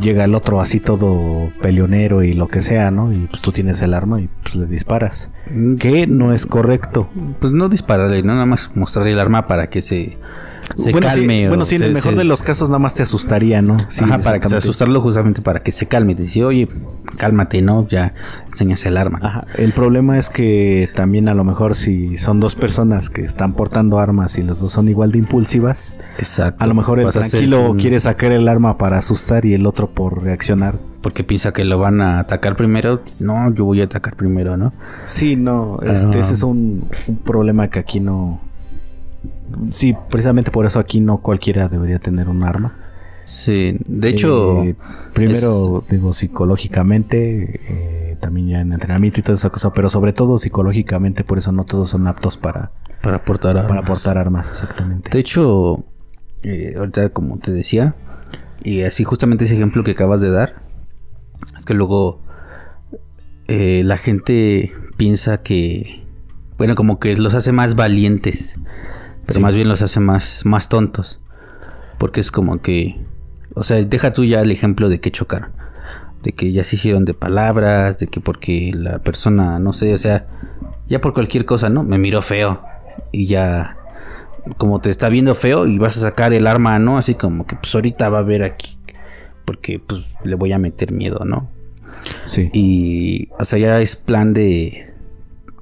[0.00, 3.12] llega el otro así todo peleonero y lo que sea, ¿no?
[3.12, 5.32] Y pues tú tienes el arma y pues le disparas.
[5.50, 5.74] Mm.
[5.74, 7.10] Que no es correcto.
[7.40, 10.18] Pues no dispararle, no nada más mostrarle el arma para que se
[10.74, 11.42] se bueno, calme.
[11.42, 13.78] Sí, bueno, sí, en el mejor de los casos nada más te asustaría, ¿no?
[13.88, 16.14] Sí, Ajá, para que asustarlo justamente para que se calme.
[16.14, 16.68] Te dice, oye,
[17.16, 17.86] cálmate, ¿no?
[17.86, 18.14] Ya
[18.44, 19.20] enseñas el arma.
[19.22, 19.46] Ajá.
[19.56, 23.98] El problema es que también a lo mejor si son dos personas que están portando
[23.98, 26.62] armas y las dos son igual de impulsivas, Exacto.
[26.62, 30.22] a lo mejor el tranquilo quiere sacar el arma para asustar y el otro por
[30.22, 30.78] reaccionar.
[31.02, 33.00] Porque piensa que lo van a atacar primero.
[33.20, 34.72] No, yo voy a atacar primero, ¿no?
[35.04, 35.78] Sí, no.
[35.82, 38.40] Este, ese es un, un problema que aquí no
[39.70, 42.76] Sí, precisamente por eso aquí no cualquiera debería tener un arma.
[43.26, 44.62] Sí, de hecho...
[44.62, 44.76] Eh,
[45.12, 50.38] primero, digo, psicológicamente, eh, también ya en entrenamiento y toda esa cosa, pero sobre todo
[50.38, 52.70] psicológicamente, por eso no todos son aptos para...
[53.02, 53.68] Para portar armas.
[53.68, 55.10] Para portar armas, exactamente.
[55.10, 55.84] De hecho,
[56.44, 57.96] eh, ahorita como te decía,
[58.62, 60.62] y así justamente ese ejemplo que acabas de dar,
[61.56, 62.22] es que luego
[63.48, 66.04] la gente piensa que,
[66.58, 68.56] bueno, como que los hace más valientes
[69.26, 71.20] pero más bien los hace más, más tontos.
[71.98, 73.00] Porque es como que.
[73.54, 75.50] O sea, deja tú ya el ejemplo de que chocaron.
[76.22, 77.98] De que ya se hicieron de palabras.
[77.98, 80.26] De que porque la persona, no sé, o sea.
[80.88, 81.82] Ya por cualquier cosa, ¿no?
[81.82, 82.62] Me miró feo.
[83.10, 83.78] Y ya.
[84.58, 86.98] Como te está viendo feo y vas a sacar el arma, ¿no?
[86.98, 88.78] Así como que pues ahorita va a ver aquí.
[89.44, 91.50] Porque pues le voy a meter miedo, ¿no?
[92.24, 92.50] Sí.
[92.52, 93.28] Y.
[93.40, 94.94] O sea, ya es plan de.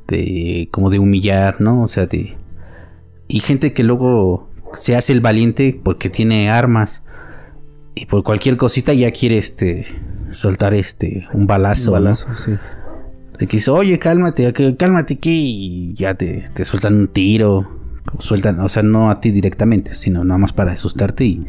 [0.07, 0.69] De.
[0.71, 1.83] Como de humillar, ¿no?
[1.83, 2.37] O sea, de
[3.35, 7.03] y gente que luego se hace el valiente porque tiene armas
[7.97, 9.89] y por cualquier cosita ya quiere este
[10.31, 11.91] soltar este un balazo.
[11.91, 12.53] Un balazo, sí.
[13.37, 17.69] De que dice, oye, cálmate, cálmate aquí y ya te, te sueltan un tiro.
[18.21, 21.45] Sueltan, o sea, no a ti directamente, sino nada más para asustarte y.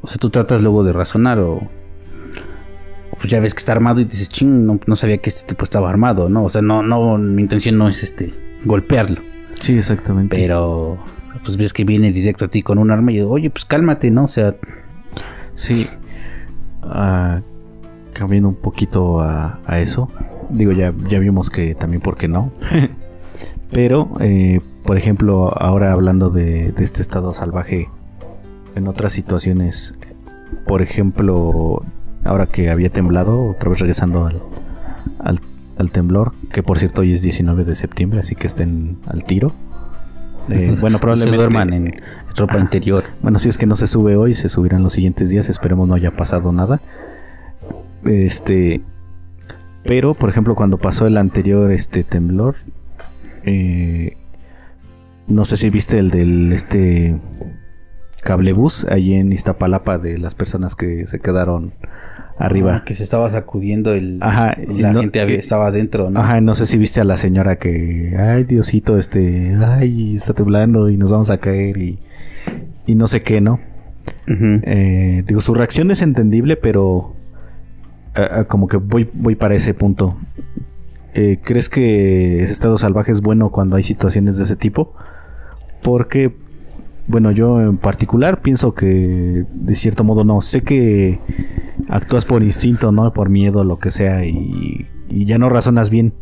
[0.00, 1.60] O sea, tú tratas luego de razonar o.
[3.16, 5.62] Pues ya ves que está armado y dices, ching, no, no sabía que este tipo
[5.62, 6.42] estaba armado, ¿no?
[6.42, 8.34] O sea, no, no, mi intención no es este
[8.64, 9.37] golpearlo.
[9.68, 10.34] Sí, exactamente.
[10.34, 10.96] Pero
[11.44, 14.10] pues ves que viene directo a ti con un arma y yo, oye, pues cálmate,
[14.10, 14.24] ¿no?
[14.24, 14.56] O sea,
[15.52, 15.86] sí.
[16.82, 17.42] Uh,
[18.14, 20.10] cambiando un poquito a, eso.
[20.48, 22.50] Digo, ya, ya vimos que también, ¿por qué no?
[23.70, 27.90] Pero, eh, por ejemplo, ahora hablando de, este estado salvaje,
[28.74, 29.98] en otras situaciones,
[30.66, 31.82] por ejemplo,
[32.24, 34.40] ahora que había temblado, otra vez regresando al,
[35.18, 35.40] al
[35.78, 39.52] al temblor, que por cierto hoy es 19 de septiembre, así que estén al tiro.
[40.48, 41.94] Eh, bueno, probablemente duerman en
[42.36, 43.04] ropa interior.
[43.22, 45.94] Bueno, si es que no se sube hoy, se subirán los siguientes días, esperemos no
[45.94, 46.80] haya pasado nada.
[48.04, 48.82] Este,
[49.84, 52.56] pero por ejemplo, cuando pasó el anterior este temblor,
[53.44, 54.16] eh,
[55.26, 57.18] no sé si viste el del este
[58.22, 61.72] cablebus allí en Iztapalapa de las personas que se quedaron
[62.38, 62.76] arriba.
[62.76, 64.18] Ah, que se estaba sacudiendo el.
[64.20, 64.56] Ajá.
[64.60, 66.20] Y la gente había, estaba adentro, ¿no?
[66.20, 68.14] Ajá, no sé si viste a la señora que.
[68.18, 69.54] Ay, Diosito, este.
[69.56, 71.98] Ay, está temblando y nos vamos a caer y.
[72.86, 73.60] Y no sé qué, ¿no?
[74.26, 77.14] Eh, digo, su reacción es entendible, pero.
[78.46, 80.16] como que voy, voy para ese punto.
[81.14, 84.94] Eh, ¿Crees que ese estado salvaje es bueno cuando hay situaciones de ese tipo?
[85.82, 86.32] Porque
[87.08, 90.42] bueno, yo en particular pienso que de cierto modo no.
[90.42, 91.18] Sé que
[91.88, 93.12] actúas por instinto, ¿no?
[93.14, 96.12] Por miedo, lo que sea, y, ya no razonas bien.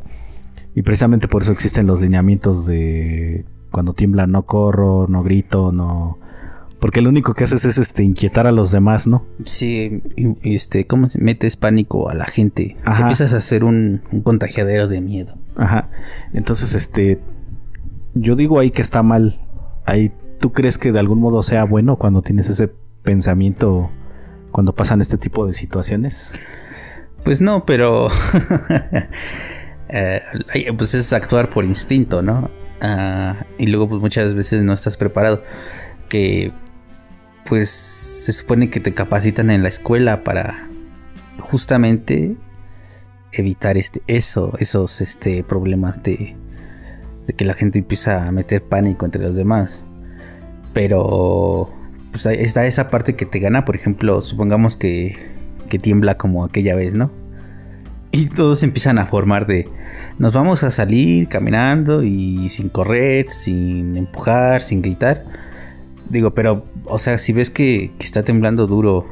[0.76, 6.18] Y precisamente por eso existen los lineamientos de cuando tiembla no corro, no grito, no...
[6.78, 9.24] Porque lo único que haces es este inquietar a los demás, ¿no?
[9.44, 10.02] Sí,
[10.42, 12.76] este, ¿cómo se metes pánico a la gente?
[12.94, 15.36] Si empiezas a ser un, un contagiadero de miedo.
[15.56, 15.90] Ajá.
[16.32, 17.18] Entonces, este,
[18.14, 19.40] yo digo ahí que está mal.
[19.86, 22.72] Ahí ¿Tú crees que de algún modo sea bueno cuando tienes ese
[23.02, 23.90] pensamiento
[24.50, 26.34] cuando pasan este tipo de situaciones?
[27.24, 28.08] Pues no, pero
[29.88, 30.22] eh,
[30.76, 32.50] pues es actuar por instinto, ¿no?
[32.80, 35.42] Ah, y luego pues muchas veces no estás preparado.
[36.08, 36.52] Que
[37.48, 40.68] pues se supone que te capacitan en la escuela para
[41.38, 42.36] justamente
[43.32, 46.36] evitar este eso, esos este problemas de,
[47.26, 49.85] de que la gente empieza a meter pánico entre los demás.
[50.76, 51.70] Pero
[52.10, 55.16] pues está esa parte que te gana, por ejemplo, supongamos que,
[55.80, 57.10] tiembla como aquella vez, ¿no?
[58.10, 59.70] Y todos empiezan a formar de,
[60.18, 65.24] nos vamos a salir caminando y sin correr, sin empujar, sin gritar.
[66.10, 69.06] Digo, pero, o sea, si ves que, que, está temblando duro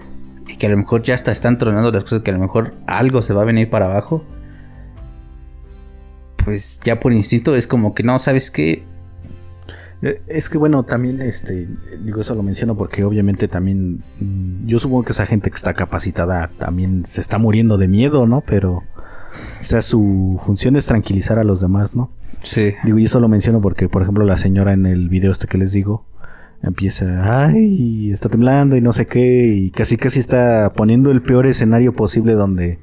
[0.46, 2.74] y que a lo mejor ya hasta están tronando las cosas, que a lo mejor
[2.86, 4.22] algo se va a venir para abajo,
[6.44, 8.84] pues ya por instinto es como que no, ¿sabes qué?
[10.05, 11.66] Eh, es que bueno, también este,
[12.05, 15.72] digo eso lo menciono porque obviamente también mm, yo supongo que esa gente que está
[15.72, 18.42] capacitada también se está muriendo de miedo, ¿no?
[18.46, 18.82] Pero
[19.32, 22.11] o sea, su función es tranquilizar a los demás, ¿no?
[22.42, 22.74] Sí.
[22.84, 25.57] Digo, y eso lo menciono porque, por ejemplo, la señora en el video este que
[25.57, 26.05] les digo,
[26.62, 31.46] empieza, ay, está temblando y no sé qué, y casi casi está poniendo el peor
[31.46, 32.78] escenario posible donde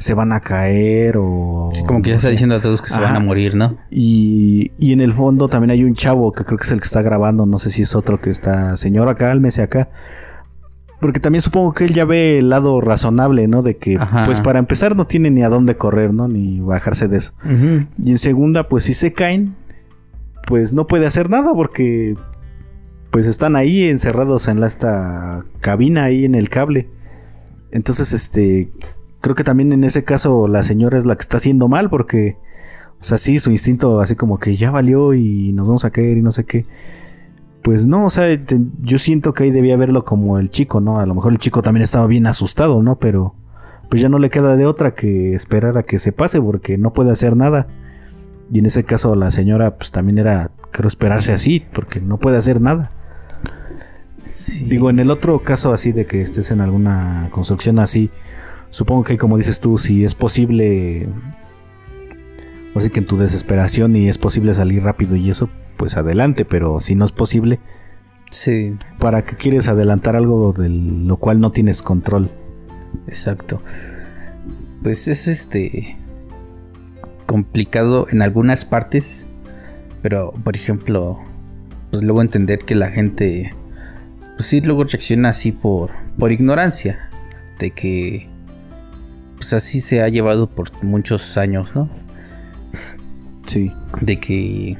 [0.00, 1.68] se van a caer o...
[1.86, 3.76] como que ya está diciendo a todos que se van a morir, ¿no?
[3.90, 6.86] Y, y en el fondo también hay un chavo que creo que es el que
[6.86, 9.90] está grabando, no sé si es otro que está, señora, cálmese acá.
[11.02, 13.62] Porque también supongo que él ya ve el lado razonable, ¿no?
[13.62, 16.28] De que, pues para empezar, no tiene ni a dónde correr, ¿no?
[16.28, 17.34] Ni bajarse de eso.
[17.98, 19.54] Y en segunda, pues si se caen,
[20.46, 22.16] pues no puede hacer nada porque,
[23.10, 26.88] pues están ahí encerrados en la, esta cabina, ahí en el cable.
[27.70, 28.70] Entonces, este,
[29.20, 32.36] creo que también en ese caso la señora es la que está haciendo mal porque,
[33.00, 36.18] o sea, sí, su instinto así como que ya valió y nos vamos a caer
[36.18, 36.66] y no sé qué.
[37.62, 38.26] Pues no, o sea,
[38.82, 40.98] yo siento que ahí debía verlo como el chico, ¿no?
[40.98, 42.98] A lo mejor el chico también estaba bien asustado, ¿no?
[42.98, 43.34] Pero
[43.90, 46.92] pues ya no le queda de otra que esperar a que se pase porque no
[46.92, 47.66] puede hacer nada.
[48.50, 52.38] Y en ese caso la señora pues también era, creo, esperarse así porque no puede
[52.38, 52.92] hacer nada.
[54.66, 58.10] Digo, en el otro caso así de que estés en alguna construcción así,
[58.70, 61.08] supongo que como dices tú, si es posible,
[62.74, 66.44] o sea que en tu desesperación y es posible salir rápido y eso, pues adelante,
[66.44, 67.60] pero si no es posible,
[68.30, 68.76] sí.
[68.98, 72.30] ¿Para qué quieres adelantar algo de lo cual no tienes control?
[73.06, 73.62] Exacto.
[74.82, 75.98] Pues es este
[77.26, 79.26] complicado en algunas partes,
[80.02, 81.20] pero por ejemplo,
[81.90, 83.54] pues luego entender que la gente
[84.36, 87.10] pues sí luego reacciona así por por ignorancia
[87.58, 88.29] de que
[89.50, 91.88] pues así se ha llevado por muchos años, ¿no?
[93.44, 93.72] Sí.
[94.00, 94.78] De que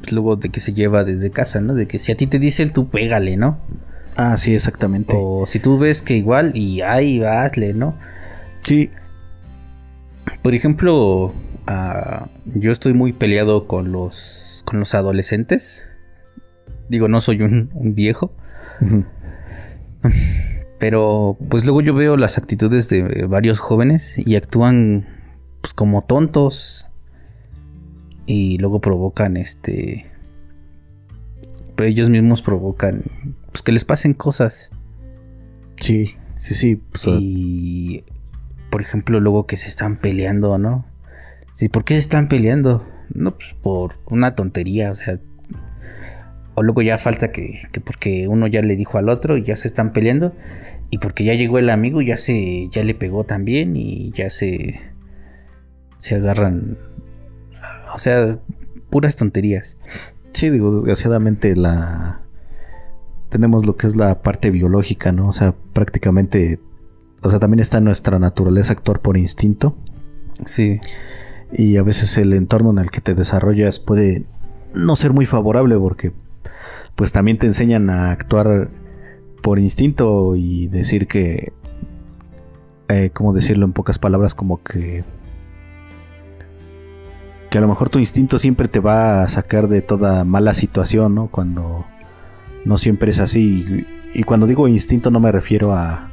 [0.00, 1.74] pues, luego de que se lleva desde casa, ¿no?
[1.74, 3.60] De que si a ti te dicen tú pégale, ¿no?
[4.16, 5.14] Ah, sí, exactamente.
[5.16, 7.96] O si tú ves que igual y ahí hazle, ¿no?
[8.62, 8.90] Sí.
[10.42, 11.32] Por ejemplo,
[11.68, 15.88] ah, yo estoy muy peleado con los con los adolescentes.
[16.88, 18.32] Digo, no soy un, viejo.
[20.78, 25.06] Pero pues luego yo veo las actitudes de varios jóvenes y actúan
[25.60, 26.86] pues como tontos.
[28.26, 30.10] Y luego provocan este...
[31.74, 33.02] Pero ellos mismos provocan
[33.50, 34.70] pues que les pasen cosas.
[35.76, 36.76] Sí, sí, sí.
[36.76, 38.04] Pues, y
[38.70, 40.84] por ejemplo luego que se están peleando, ¿no?
[41.54, 42.86] Sí, ¿por qué se están peleando?
[43.12, 45.18] No, pues por una tontería, o sea,
[46.58, 49.54] o luego ya falta que, que, porque uno ya le dijo al otro y ya
[49.54, 50.34] se están peleando
[50.90, 52.68] y porque ya llegó el amigo, ya se.
[52.70, 53.76] ya le pegó también.
[53.76, 54.80] Y ya se.
[56.00, 56.78] se agarran.
[57.94, 58.38] O sea,
[58.90, 59.76] puras tonterías.
[60.32, 62.22] Sí, digo, desgraciadamente la.
[63.28, 65.28] Tenemos lo que es la parte biológica, ¿no?
[65.28, 66.60] O sea, prácticamente.
[67.22, 69.76] O sea, también está nuestra naturaleza actuar por instinto.
[70.46, 70.80] Sí.
[71.52, 74.24] Y a veces el entorno en el que te desarrollas puede
[74.74, 76.12] no ser muy favorable porque
[76.98, 78.70] pues también te enseñan a actuar
[79.40, 81.52] por instinto y decir que,
[82.88, 84.34] eh, ¿cómo decirlo en pocas palabras?
[84.34, 85.04] Como que,
[87.50, 91.14] que a lo mejor tu instinto siempre te va a sacar de toda mala situación,
[91.14, 91.28] ¿no?
[91.28, 91.86] Cuando
[92.64, 93.86] no siempre es así.
[94.12, 96.10] Y, cuando digo instinto no me refiero a,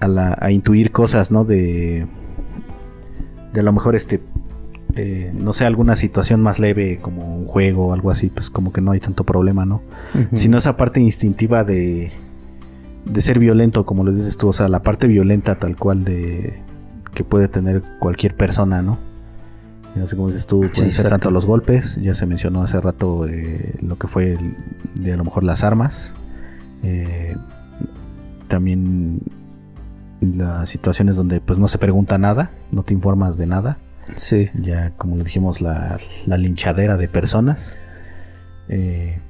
[0.00, 1.44] a, la, a intuir cosas, ¿no?
[1.44, 2.06] De,
[3.52, 4.18] de a lo mejor este
[4.96, 8.72] eh, no sé, alguna situación más leve como un juego o algo así, pues como
[8.72, 9.82] que no hay tanto problema, ¿no?
[10.32, 12.10] Sino esa parte instintiva de,
[13.04, 16.62] de ser violento, como lo dices tú, o sea, la parte violenta tal cual de
[17.14, 18.98] que puede tener cualquier persona, ¿no?
[19.94, 23.26] No sé cómo dices tú, pueden ser tanto los golpes, ya se mencionó hace rato
[23.26, 24.38] eh, lo que fue
[24.94, 26.14] de a lo mejor las armas,
[26.82, 27.36] eh,
[28.46, 29.20] también
[30.20, 33.78] las situaciones donde pues no se pregunta nada, no te informas de nada.
[34.14, 34.50] Sí.
[34.54, 35.96] Ya como le dijimos, la,
[36.26, 37.76] la linchadera de personas.
[38.68, 39.20] Eh,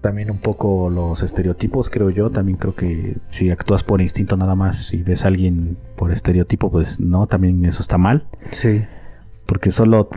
[0.00, 2.30] también un poco los estereotipos, creo yo.
[2.30, 6.70] También creo que si actúas por instinto nada más y ves a alguien por estereotipo,
[6.70, 8.26] pues no, también eso está mal.
[8.50, 8.84] Sí.
[9.46, 10.08] Porque solo,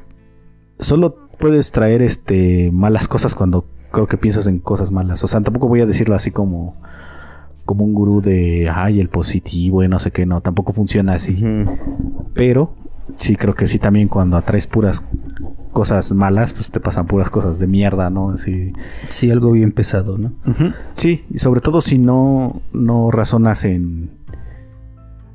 [0.80, 5.24] solo puedes traer este malas cosas cuando creo que piensas en cosas malas.
[5.24, 6.76] O sea, tampoco voy a decirlo así como
[7.66, 11.44] como un gurú de ay el positivo y no sé qué, no, tampoco funciona así.
[12.34, 12.76] Pero
[13.18, 15.04] sí creo que sí también cuando atraes puras
[15.72, 18.38] cosas malas, pues te pasan puras cosas de mierda, ¿no?
[18.38, 18.74] Sí,
[19.10, 20.34] sí algo bien pesado, ¿no?
[20.94, 24.12] Sí, y sobre todo si no, no razonas en,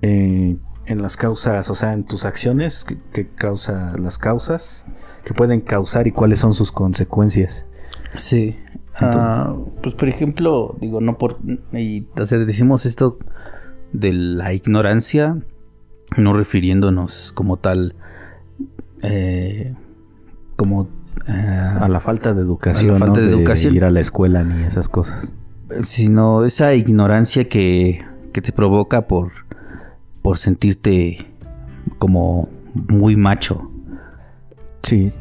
[0.03, 4.87] en, las causas, o sea, en tus acciones, que, causa las causas
[5.25, 7.67] que pueden causar y cuáles son sus consecuencias.
[8.15, 8.59] Sí.
[8.95, 11.39] Ah, pues por ejemplo, digo, no por...
[11.73, 13.19] Y, decimos esto
[13.93, 15.39] de la ignorancia,
[16.19, 17.95] no refiriéndonos como tal,
[19.03, 19.75] eh,
[20.57, 20.89] como...
[21.29, 23.75] Eh, a la falta de educación, falta de, educación.
[23.75, 25.35] ir a la escuela ni esas cosas.
[25.81, 27.99] Sino esa ignorancia que,
[28.33, 29.33] que te provoca por,
[30.23, 31.27] por sentirte
[31.99, 32.49] como
[32.91, 33.71] muy macho.
[34.83, 35.13] Sí.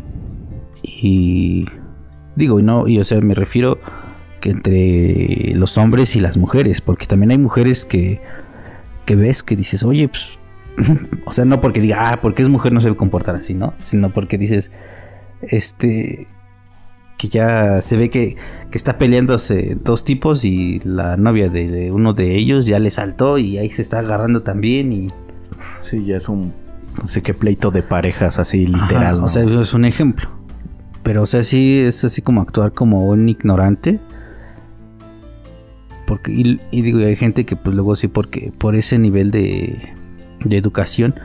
[0.83, 1.65] Y
[2.35, 3.79] digo, no, y o sea, me refiero
[4.41, 8.21] que entre los hombres y las mujeres, porque también hay mujeres que,
[9.05, 10.37] que ves que dices, oye, pues,
[11.25, 13.73] o sea, no porque diga, ah, porque es mujer no se debe comportar así, ¿no?
[13.81, 14.71] Sino porque dices,
[15.41, 16.27] este,
[17.17, 18.35] que ya se ve que,
[18.71, 23.37] que está peleándose dos tipos y la novia de uno de ellos ya le saltó
[23.37, 25.07] y ahí se está agarrando también y...
[25.81, 26.53] Sí, ya es un
[27.01, 29.23] no sé qué pleito de parejas así literal.
[29.23, 30.29] O sea, es un ejemplo.
[31.03, 33.99] Pero, o sea, sí es así como actuar como un ignorante.
[36.07, 39.93] Porque, y, digo, hay gente que pues luego sí, porque por ese nivel de,
[40.45, 41.15] de educación,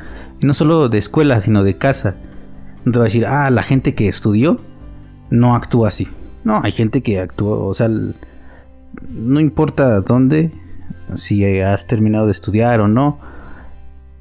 [0.40, 2.16] y no solo de escuela, sino de casa,
[2.84, 4.58] no te va a decir, ah, la gente que estudió
[5.30, 6.08] no actúa así.
[6.44, 10.50] No, hay gente que actúa, o sea, no importa dónde,
[11.14, 13.18] si has terminado de estudiar o no,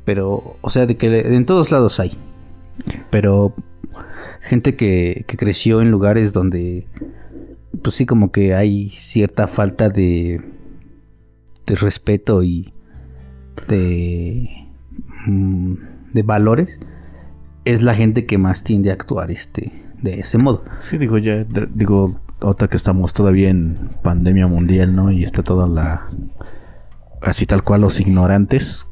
[0.05, 2.11] pero, o sea, de que en todos lados hay.
[3.09, 3.53] Pero
[4.41, 6.87] gente que, que creció en lugares donde,
[7.81, 10.41] pues sí, como que hay cierta falta de,
[11.65, 12.73] de respeto y
[13.67, 14.58] de,
[15.27, 16.79] de valores,
[17.65, 20.63] es la gente que más tiende a actuar este, de ese modo.
[20.77, 25.11] Sí, digo, ya, digo, otra que estamos todavía en pandemia mundial, ¿no?
[25.11, 26.07] Y está toda la,
[27.21, 28.91] así tal cual los ignorantes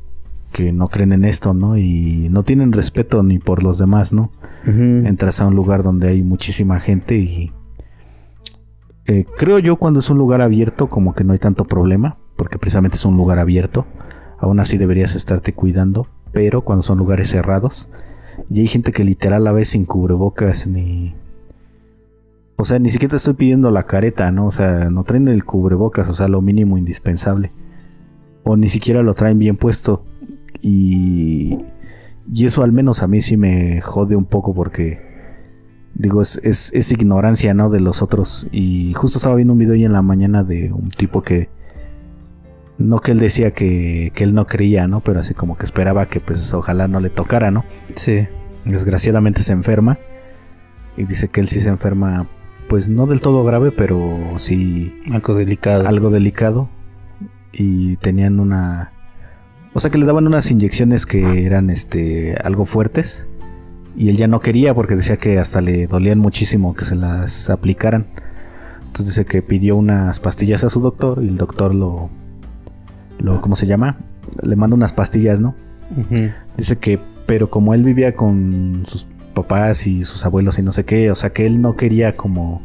[0.52, 1.78] que no creen en esto, ¿no?
[1.78, 4.32] Y no tienen respeto ni por los demás, ¿no?
[4.66, 7.54] Entras a un lugar donde hay muchísima gente y
[9.06, 12.58] eh, creo yo cuando es un lugar abierto como que no hay tanto problema, porque
[12.58, 13.86] precisamente es un lugar abierto,
[14.40, 17.90] aún así deberías estarte cuidando, pero cuando son lugares cerrados
[18.50, 21.14] y hay gente que literal la ve sin cubrebocas ni...
[22.60, 24.48] O sea, ni siquiera te estoy pidiendo la careta, ¿no?
[24.48, 27.52] O sea, no traen el cubrebocas, o sea, lo mínimo indispensable.
[28.44, 30.04] O ni siquiera lo traen bien puesto.
[30.62, 31.60] Y,
[32.34, 35.00] y eso al menos a mí sí me jode un poco porque
[35.94, 37.70] digo, es, es, ignorancia, ¿no?
[37.70, 38.48] De los otros.
[38.52, 41.50] Y justo estaba viendo un video hoy en la mañana de un tipo que,
[42.78, 45.02] no que él decía que, que, él no creía, ¿no?
[45.02, 47.66] Pero así como que esperaba que pues ojalá no le tocara, ¿no?
[47.96, 48.28] Sí.
[48.66, 50.00] Desgraciadamente se enferma.
[50.96, 52.28] Y dice que él sí se enferma,
[52.68, 55.00] pues no del todo grave, pero sí...
[55.12, 55.88] Algo delicado.
[55.88, 56.70] Algo delicado.
[57.52, 58.92] Y tenían una
[59.78, 63.28] o sea que le daban unas inyecciones que eran este algo fuertes
[63.96, 67.52] y él ya no quería porque decía que hasta le dolían muchísimo que se las
[67.52, 68.08] aplicaran.
[68.88, 72.10] Entonces dice que pidió unas pastillas a su doctor y el doctor lo
[73.20, 73.98] lo ¿cómo se llama?
[74.42, 75.56] Le manda unas pastillas, ¿no?
[76.58, 80.86] Dice que pero como él vivía con sus papás y sus abuelos y no sé
[80.86, 82.62] qué, o sea que él no quería como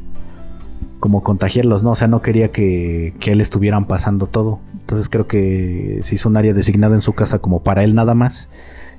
[1.03, 1.91] como contagiarlos, ¿no?
[1.91, 4.61] O sea, no quería que, que él estuvieran pasando todo.
[4.81, 8.15] Entonces creo que se hizo un área designada en su casa como para él nada
[8.15, 8.51] más.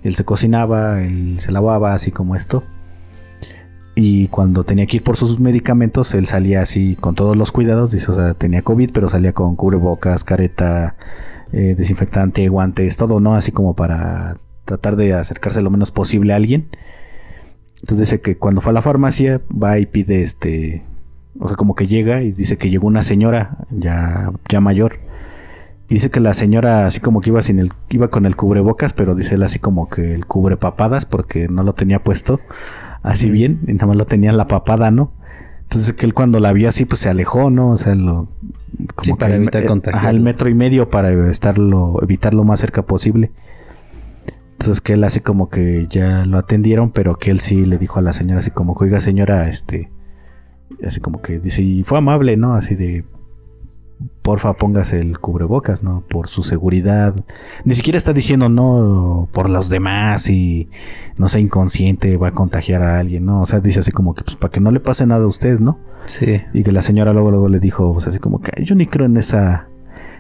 [0.04, 2.66] Él se cocinaba, él se lavaba, así como esto.
[3.96, 7.92] Y cuando tenía que ir por sus medicamentos, él salía así con todos los cuidados.
[7.92, 10.98] Dice, o sea, tenía COVID, pero salía con cubrebocas, careta,
[11.54, 13.36] eh, desinfectante, guantes, todo, ¿no?
[13.36, 14.36] Así como para
[14.66, 16.70] tratar de acercarse lo menos posible a alguien.
[17.76, 20.84] Entonces dice que cuando fue a la farmacia, va y pide este
[21.40, 25.00] o sea, como que llega y dice que llegó una señora ya, ya mayor.
[25.90, 28.94] Y dice que la señora así como que iba sin el, iba con el cubrebocas,
[28.94, 32.40] pero dice él así como que el cubre papadas porque no lo tenía puesto
[33.02, 35.12] así bien, y nada más lo tenía en la papada, ¿no?
[35.64, 37.72] Entonces que él cuando la vio así, pues se alejó, ¿no?
[37.72, 38.30] O sea, lo
[38.96, 40.00] como para evitar contagio.
[40.00, 43.32] Ajá, el metro y medio para estarlo, evitar lo más cerca posible.
[44.54, 48.00] Entonces que él así como que ya lo atendieron, pero que él sí le dijo
[48.00, 49.92] a la señora así como, oiga señora, este,
[50.86, 52.54] así como que dice, y fue amable, ¿no?
[52.54, 53.04] Así de,
[54.22, 56.04] porfa, póngase el cubrebocas, ¿no?
[56.08, 57.16] Por su seguridad.
[57.66, 60.70] Ni siquiera está diciendo, no, por los demás y
[61.18, 63.42] no sea inconsciente, va a contagiar a alguien, ¿no?
[63.42, 65.60] O sea, dice así como que, pues, para que no le pase nada a usted,
[65.60, 65.80] ¿no?
[66.06, 66.42] Sí.
[66.54, 69.06] Y que la señora luego, luego le dijo, pues, así como que, yo ni creo
[69.06, 69.68] en esa,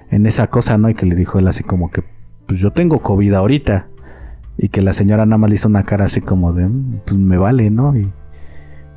[0.10, 0.90] en esa cosa, ¿no?
[0.90, 2.04] Y que le dijo él así como que,
[2.46, 3.88] pues, yo tengo COVID ahorita.
[4.58, 7.18] Y que la señora nada más le hizo una cara así como de, mm, pues,
[7.18, 7.96] me vale, ¿no?
[7.98, 8.12] Y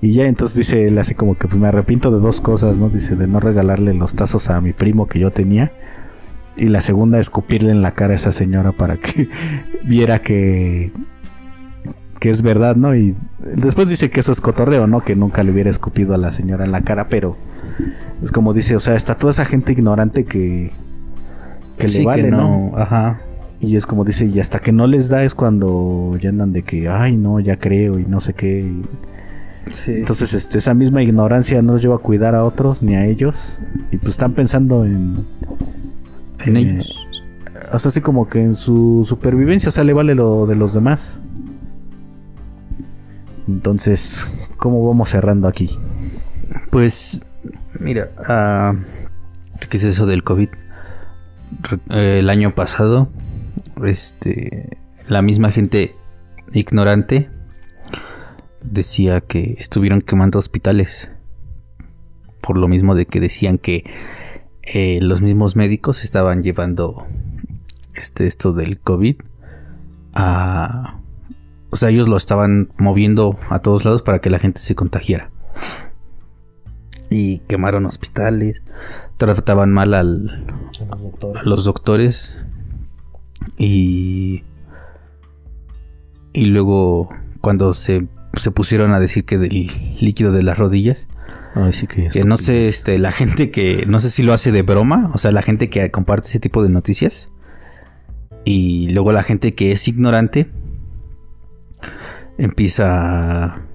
[0.00, 2.90] y ya entonces dice él así como que pues, me arrepiento de dos cosas, ¿no?
[2.90, 5.72] Dice de no regalarle los tazos a mi primo que yo tenía.
[6.56, 9.28] Y la segunda, escupirle en la cara a esa señora para que
[9.84, 10.92] viera que,
[12.18, 12.94] que es verdad, ¿no?
[12.94, 13.14] Y
[13.54, 15.00] después dice que eso es cotorreo, ¿no?
[15.02, 17.36] Que nunca le hubiera escupido a la señora en la cara, pero
[18.22, 20.72] Es como dice, o sea, está toda esa gente ignorante que,
[21.78, 22.72] que le vale, no.
[22.74, 23.20] Ajá.
[23.60, 26.62] Y es como dice, y hasta que no les da es cuando ya andan de
[26.62, 28.70] que, ay, no, ya creo y no sé qué.
[29.88, 33.60] Entonces, este, esa misma ignorancia no los lleva a cuidar a otros ni a ellos.
[33.90, 35.26] Y pues están pensando en.
[36.44, 37.06] En ellos.
[37.72, 40.74] O sea, así como que en su supervivencia, o sea, le vale lo de los
[40.74, 41.22] demás.
[43.48, 45.68] Entonces, ¿cómo vamos cerrando aquí?
[46.70, 47.22] Pues,
[47.80, 48.76] mira, uh,
[49.68, 50.48] ¿qué es eso del COVID?
[51.90, 53.08] Eh, el año pasado,
[53.84, 54.70] este,
[55.08, 55.96] la misma gente
[56.52, 57.30] ignorante
[58.70, 61.10] decía que estuvieron quemando hospitales.
[62.40, 63.84] Por lo mismo de que decían que
[64.62, 67.06] eh, los mismos médicos estaban llevando
[67.94, 69.16] este, esto del COVID
[70.14, 71.00] a...
[71.70, 75.30] O sea, ellos lo estaban moviendo a todos lados para que la gente se contagiara.
[77.10, 78.62] Y quemaron hospitales,
[79.16, 80.46] trataban mal al,
[81.34, 82.44] a los doctores
[83.58, 84.44] y
[86.36, 87.08] y luego
[87.40, 88.06] cuando se
[88.36, 89.70] se pusieron a decir que del
[90.00, 91.08] líquido de las rodillas.
[91.86, 95.18] que, no sé, este, la gente que no sé si lo hace de broma, o
[95.18, 97.30] sea, la gente que comparte ese tipo de noticias.
[98.44, 100.50] Y luego la gente que es ignorante
[102.38, 103.66] empieza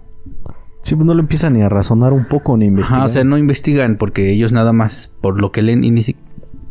[0.82, 3.06] Sí, pues no lo empiezan ni a razonar un poco ni investigar.
[3.06, 6.04] o sea, no investigan porque ellos nada más por lo que leen y ni,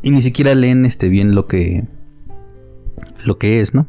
[0.03, 1.85] y ni siquiera leen este bien lo que
[3.25, 3.87] lo que es, ¿no?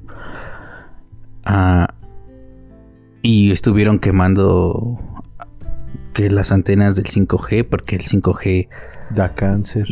[1.45, 1.87] Ah,
[3.21, 4.99] y estuvieron quemando
[6.13, 8.67] que las antenas del 5G, porque el 5G
[9.11, 9.85] da cáncer.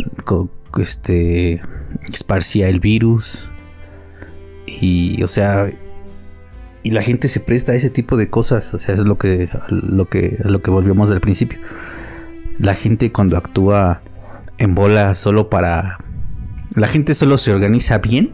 [0.77, 1.61] este
[2.11, 3.49] esparcía el virus.
[4.65, 5.69] Y o sea,
[6.83, 9.49] y la gente se presta a ese tipo de cosas, o sea, es lo que
[9.69, 11.59] lo que lo que volvemos del principio.
[12.57, 14.01] La gente cuando actúa
[14.57, 15.97] en bola solo para
[16.75, 18.33] la gente solo se organiza bien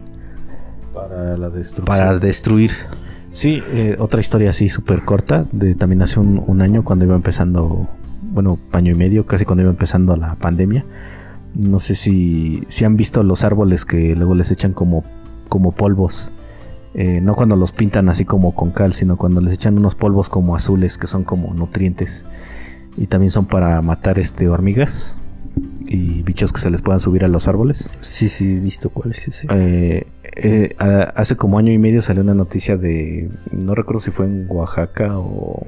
[0.92, 1.86] para la destrucción.
[1.86, 2.72] Para destruir
[3.36, 7.86] Sí, eh, otra historia así súper corta, de también hace un, año cuando iba empezando,
[8.22, 10.86] bueno, año y medio, casi cuando iba empezando la pandemia.
[11.52, 15.04] No sé si, si han visto los árboles que luego les echan como,
[15.50, 16.32] como polvos.
[16.94, 20.30] Eh, no cuando los pintan así como con cal, sino cuando les echan unos polvos
[20.30, 22.24] como azules que son como nutrientes.
[22.96, 25.20] Y también son para matar este hormigas
[25.88, 27.78] y bichos que se les puedan subir a los árboles.
[27.78, 29.46] Sí, sí, he visto cuál es.
[29.50, 34.26] Eh, eh, hace como año y medio salió una noticia de, no recuerdo si fue
[34.26, 35.66] en Oaxaca o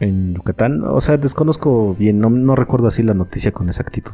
[0.00, 4.12] en Yucatán, o sea, desconozco bien, no, recuerdo así la noticia con exactitud.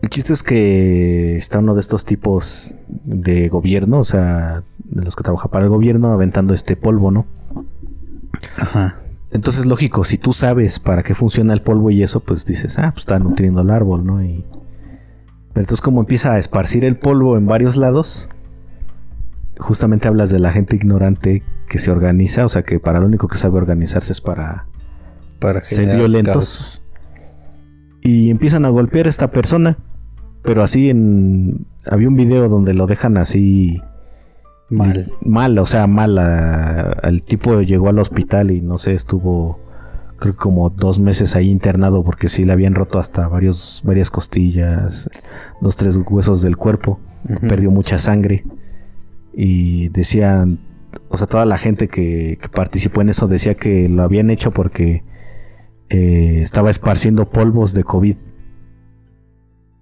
[0.00, 5.14] El chiste es que está uno de estos tipos de gobierno, o sea, de los
[5.14, 7.26] que trabaja para el gobierno, aventando este polvo, ¿no?
[8.56, 9.01] Ajá.
[9.32, 12.90] Entonces, lógico, si tú sabes para qué funciona el polvo y eso, pues dices, ah,
[12.92, 14.22] pues está nutriendo el árbol, ¿no?
[14.22, 14.44] Y
[15.52, 18.30] pero entonces como empieza a esparcir el polvo en varios lados,
[19.58, 23.28] justamente hablas de la gente ignorante que se organiza, o sea que para lo único
[23.28, 24.66] que sabe organizarse es para,
[25.38, 26.82] para ser violentos.
[28.00, 29.78] Y empiezan a golpear a esta persona.
[30.42, 31.66] Pero así en...
[31.88, 33.80] Había un video donde lo dejan así...
[34.72, 35.12] Mal.
[35.20, 36.18] Mal, o sea, mal.
[37.02, 39.60] el tipo llegó al hospital y no sé, estuvo
[40.18, 44.08] creo que como dos meses ahí internado porque sí le habían roto hasta varios, varias
[44.08, 45.10] costillas,
[45.60, 47.00] dos, tres huesos del cuerpo,
[47.48, 48.44] perdió mucha sangre
[49.34, 50.60] y decían,
[51.08, 55.02] o sea, toda la gente que, participó en eso decía que lo habían hecho porque
[55.88, 58.16] eh, estaba esparciendo polvos de COVID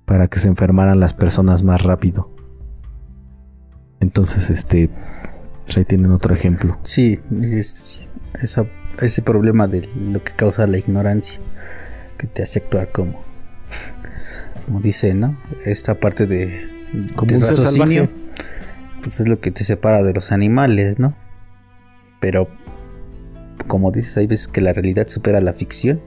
[0.06, 2.30] para que se enfermaran las personas más rápido.
[4.00, 4.90] Entonces, este,
[5.64, 6.78] pues ahí tienen otro ejemplo.
[6.82, 8.04] Sí, es,
[8.42, 8.66] esa
[9.02, 11.40] ese problema de lo que causa la ignorancia,
[12.18, 13.22] que te hace actuar como,
[14.66, 15.38] como dice, ¿no?
[15.64, 16.68] Esta parte de,
[17.16, 18.10] como un salvaje.
[19.02, 21.16] pues es lo que te separa de los animales, ¿no?
[22.20, 22.48] Pero,
[23.66, 26.00] como dices, hay veces que la realidad supera la ficción.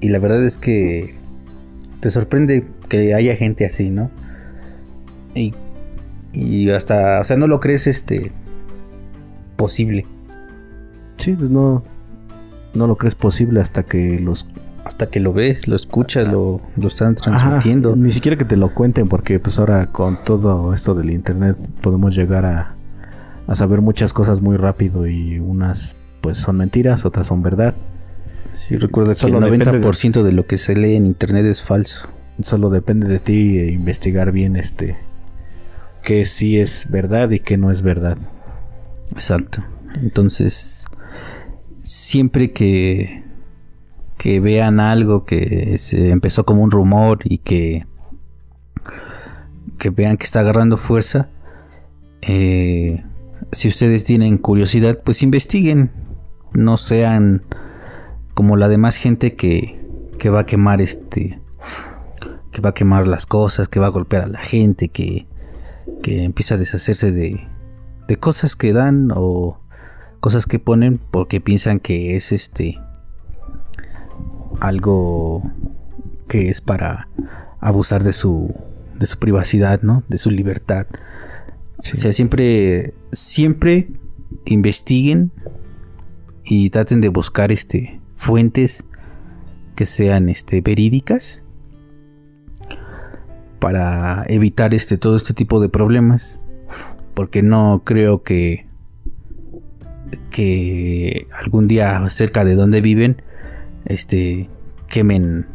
[0.00, 1.14] Y la verdad es que
[2.00, 4.10] te sorprende que haya gente así, ¿no?
[5.34, 5.54] Y,
[6.32, 8.32] y hasta, o sea, no lo crees este
[9.56, 10.06] posible.
[11.16, 11.82] Sí, pues no,
[12.74, 14.46] no lo crees posible hasta que los
[14.84, 17.94] hasta que lo ves, lo escuchas, lo, lo están transmitiendo.
[17.94, 22.14] ni siquiera que te lo cuenten, porque pues ahora con todo esto del internet podemos
[22.14, 22.74] llegar a,
[23.46, 27.74] a saber muchas cosas muy rápido y unas pues son mentiras, otras son verdad.
[28.54, 32.06] Sí, recuerda que el 90% de, de lo que se lee en internet es falso.
[32.40, 34.96] Solo depende de ti investigar bien este
[36.08, 38.16] que sí es verdad y que no es verdad.
[39.10, 39.62] Exacto.
[40.00, 40.86] Entonces,
[41.76, 43.24] siempre que
[44.16, 47.86] que vean algo que se empezó como un rumor y que
[49.78, 51.28] que vean que está agarrando fuerza
[52.22, 53.04] eh,
[53.52, 55.92] si ustedes tienen curiosidad pues investiguen
[56.54, 57.44] no sean
[58.32, 59.78] como la demás gente que,
[60.18, 61.42] que va a quemar este
[62.50, 65.27] que va a quemar las cosas que va a golpear a la gente que,
[66.02, 67.48] que empieza a deshacerse de,
[68.06, 69.60] de cosas que dan o
[70.20, 72.78] cosas que ponen porque piensan que es este
[74.60, 75.42] algo
[76.28, 77.08] que es para
[77.60, 78.52] abusar de su
[78.98, 80.02] de su privacidad, ¿no?
[80.08, 80.86] De su libertad.
[81.78, 83.88] O sea, siempre siempre
[84.44, 85.32] investiguen
[86.44, 88.84] y traten de buscar este fuentes
[89.76, 91.42] que sean este verídicas
[93.58, 96.44] para evitar este todo este tipo de problemas
[97.14, 98.66] porque no creo que
[100.30, 103.22] que algún día cerca de donde viven
[103.84, 104.48] este
[104.88, 105.46] quemen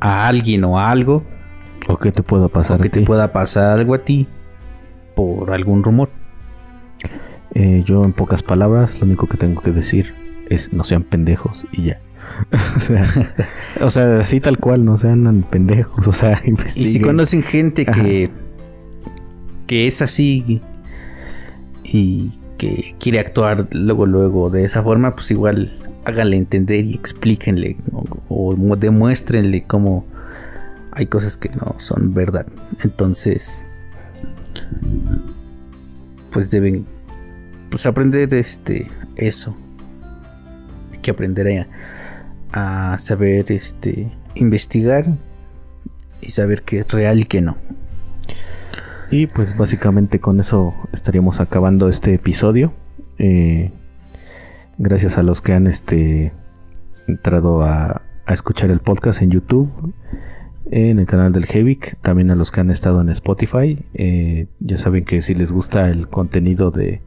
[0.00, 1.24] a alguien o a algo.
[1.88, 4.26] O que te pueda pasar o que te pueda pasar algo a ti
[5.14, 6.10] por algún rumor.
[7.54, 10.14] Eh, yo en pocas palabras lo único que tengo que decir
[10.48, 12.00] es no sean pendejos y ya
[12.76, 13.06] o, sea,
[13.80, 16.88] o sea, así tal cual, no sean pendejos, o sea, investiguen.
[16.90, 18.30] Y si conocen gente que,
[19.66, 20.62] que es así
[21.84, 27.76] y que quiere actuar luego, luego de esa forma, pues igual háganle entender y explíquenle
[28.28, 30.06] o, demuéstrenle cómo
[30.92, 32.46] hay cosas que no son verdad.
[32.82, 33.66] Entonces,
[36.30, 36.86] pues deben
[37.70, 39.56] pues aprender este eso.
[40.92, 41.68] Hay que aprender a,
[42.54, 45.06] a saber este investigar
[46.20, 47.56] y saber qué es real y qué no.
[49.10, 52.72] Y pues básicamente con eso estaríamos acabando este episodio.
[53.18, 53.72] Eh,
[54.78, 56.32] gracias a los que han este,
[57.08, 59.92] entrado a, escuchar el podcast en YouTube,
[60.70, 63.84] en el canal del Hevic, también a los que han estado en Spotify.
[63.94, 67.02] Eh, ya saben que si les gusta el contenido de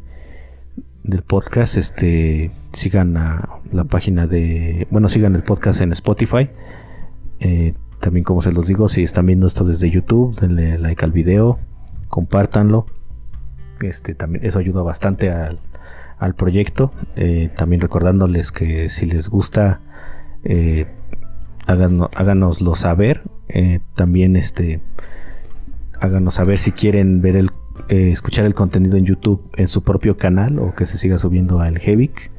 [1.04, 6.50] del podcast, este sigan a la página de, bueno, sigan el podcast en Spotify.
[7.40, 11.12] Eh, también como se los digo, si están viendo esto desde YouTube, denle like al
[11.12, 11.60] video,
[12.08, 12.86] compártanlo.
[13.82, 15.60] Este, también, eso ayuda bastante al,
[16.36, 16.92] proyecto.
[17.16, 19.82] Eh, también recordándoles que si les gusta,
[20.44, 20.88] eh,
[21.66, 23.24] háganoslo saber.
[23.96, 24.82] También este,
[26.00, 27.52] háganos saber si quieren ver el,
[27.90, 31.60] eh, escuchar el contenido en YouTube en su propio canal o que se siga subiendo
[31.60, 32.32] al Hevic.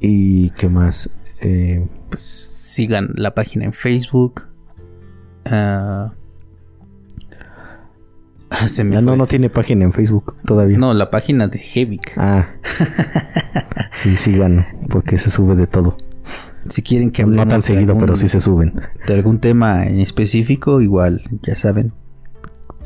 [0.00, 1.10] Y qué más.
[1.40, 4.46] Pues, sigan la página en Facebook.
[5.46, 6.14] Ah,
[9.02, 10.78] no, no tiene página en Facebook todavía.
[10.78, 12.12] No, la página de Hevic.
[12.16, 12.50] Ah.
[13.92, 15.96] sí, sí, bueno, porque se sube de todo.
[16.68, 17.46] Si quieren que hablemos.
[17.46, 18.74] No tan seguido, pero sí se suben.
[19.06, 21.92] De algún tema en específico, igual, ya saben.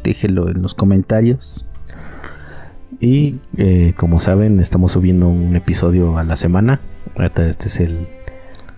[0.08, 1.66] Déjenlo en los comentarios.
[2.98, 6.80] Y eh, como saben, estamos subiendo un episodio a la semana.
[7.18, 8.08] Este es el.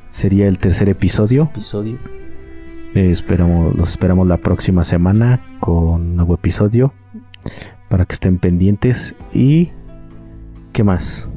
[0.08, 1.44] Sería el tercer episodio.
[1.52, 1.98] Episodio.
[2.96, 6.92] Eh, esperamos, los esperamos la próxima semana con nuevo episodio
[7.88, 9.70] para que estén pendientes y
[10.72, 11.30] ¿qué más?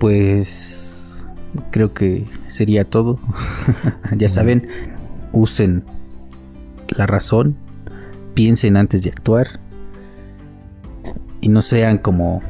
[0.00, 1.28] Pues
[1.70, 3.20] creo que sería todo.
[4.16, 4.66] ya saben,
[5.30, 5.84] usen
[6.88, 7.56] la razón,
[8.34, 9.60] piensen antes de actuar
[11.40, 12.42] y no sean como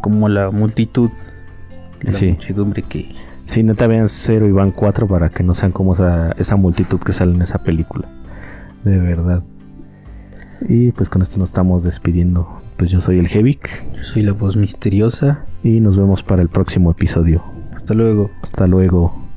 [0.00, 1.10] como la multitud,
[2.00, 3.14] la muchedumbre que
[3.48, 7.00] Sí, neta vean cero y van cuatro para que no sean como esa, esa multitud
[7.00, 8.06] que sale en esa película.
[8.84, 9.42] De verdad.
[10.68, 12.60] Y pues con esto nos estamos despidiendo.
[12.76, 13.90] Pues yo soy el Hevic.
[13.94, 15.46] Yo soy la voz misteriosa.
[15.62, 17.42] Y nos vemos para el próximo episodio.
[17.74, 18.30] Hasta luego.
[18.42, 19.27] Hasta luego.